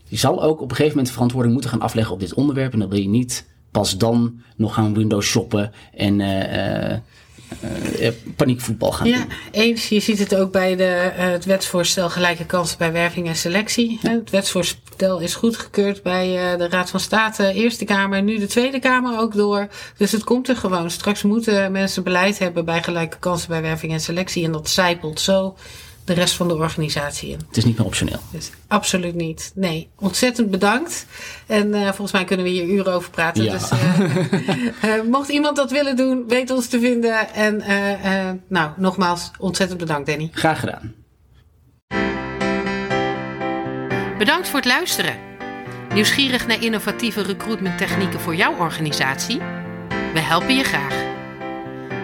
Je 0.04 0.16
zal 0.16 0.42
ook 0.42 0.60
op 0.60 0.70
een 0.70 0.76
gegeven 0.76 0.96
moment 0.96 1.12
verantwoording 1.12 1.52
moeten 1.52 1.70
gaan 1.70 1.80
afleggen 1.80 2.14
op 2.14 2.20
dit 2.20 2.34
onderwerp. 2.34 2.72
En 2.72 2.78
dan 2.78 2.88
wil 2.88 3.00
je 3.00 3.08
niet 3.08 3.46
pas 3.70 3.98
dan 3.98 4.42
nog 4.56 4.74
gaan 4.74 4.94
Windows 4.94 5.26
shoppen 5.26 5.72
en 5.94 6.20
uh, 6.20 6.92
uh, 8.00 8.08
paniekvoetbal 8.36 8.92
gaan 8.92 9.08
ja, 9.08 9.18
doen. 9.18 9.32
eens. 9.50 9.88
Je 9.88 10.00
ziet 10.00 10.18
het 10.18 10.34
ook 10.34 10.52
bij 10.52 10.76
de, 10.76 11.12
uh, 11.16 11.24
het 11.24 11.44
wetsvoorstel 11.44 12.10
gelijke 12.10 12.46
kansen 12.46 12.78
bij 12.78 12.92
werving 12.92 13.26
en 13.26 13.36
selectie. 13.36 13.98
Ja. 14.02 14.10
Het 14.10 14.30
wetsvoorstel 14.30 15.18
is 15.18 15.34
goedgekeurd 15.34 16.02
bij 16.02 16.56
de 16.56 16.68
Raad 16.68 16.90
van 16.90 17.00
State, 17.00 17.52
Eerste 17.52 17.84
Kamer, 17.84 18.22
nu 18.22 18.38
de 18.38 18.46
Tweede 18.46 18.78
Kamer 18.78 19.18
ook 19.18 19.34
door. 19.34 19.68
Dus 19.96 20.12
het 20.12 20.24
komt 20.24 20.48
er 20.48 20.56
gewoon. 20.56 20.90
Straks 20.90 21.22
moeten 21.22 21.72
mensen 21.72 22.02
beleid 22.02 22.38
hebben 22.38 22.64
bij 22.64 22.82
gelijke 22.82 23.18
kansen 23.18 23.48
bij 23.48 23.62
werving 23.62 23.92
en 23.92 24.00
selectie. 24.00 24.44
En 24.44 24.52
dat 24.52 24.68
zijpelt 24.68 25.20
zo 25.20 25.56
de 26.04 26.12
rest 26.12 26.34
van 26.34 26.48
de 26.48 26.54
organisatie 26.54 27.30
in. 27.30 27.38
Het 27.48 27.56
is 27.56 27.64
niet 27.64 27.78
meer 27.78 27.86
optioneel. 27.86 28.20
Dus 28.30 28.50
absoluut 28.66 29.14
niet. 29.14 29.52
Nee, 29.54 29.88
ontzettend 29.98 30.50
bedankt. 30.50 31.06
En 31.46 31.68
uh, 31.68 31.82
volgens 31.82 32.12
mij 32.12 32.24
kunnen 32.24 32.46
we 32.46 32.52
hier 32.52 32.64
uren 32.64 32.92
over 32.92 33.10
praten. 33.10 33.44
Ja. 33.44 33.52
Dus 33.52 33.70
uh, 33.72 34.96
uh, 34.96 35.02
mocht 35.10 35.28
iemand 35.28 35.56
dat 35.56 35.70
willen 35.70 35.96
doen, 35.96 36.24
weet 36.28 36.50
ons 36.50 36.68
te 36.68 36.80
vinden. 36.80 37.28
En 37.34 37.62
nou, 38.48 38.70
nogmaals, 38.76 39.30
ontzettend 39.38 39.78
bedankt, 39.78 40.06
Danny. 40.06 40.28
Graag 40.32 40.60
gedaan. 40.60 40.94
Bedankt 44.18 44.48
voor 44.48 44.58
het 44.58 44.68
luisteren. 44.68 45.16
Nieuwsgierig 45.94 46.46
naar 46.46 46.62
innovatieve 46.62 47.22
recruitment 47.22 47.78
technieken 47.78 48.20
voor 48.20 48.34
jouw 48.34 48.56
organisatie? 48.58 49.38
We 50.12 50.20
helpen 50.20 50.56
je 50.56 50.64
graag. 50.64 51.12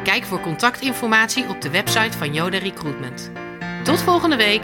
Kijk 0.04 0.24
voor 0.24 0.40
contactinformatie 0.40 1.48
op 1.48 1.60
de 1.60 1.70
website 1.70 2.18
van 2.18 2.32
Yoda 2.32 2.58
Recruitment. 2.58 3.30
Tot 3.82 3.98
volgende 4.02 4.36
week! 4.36 4.62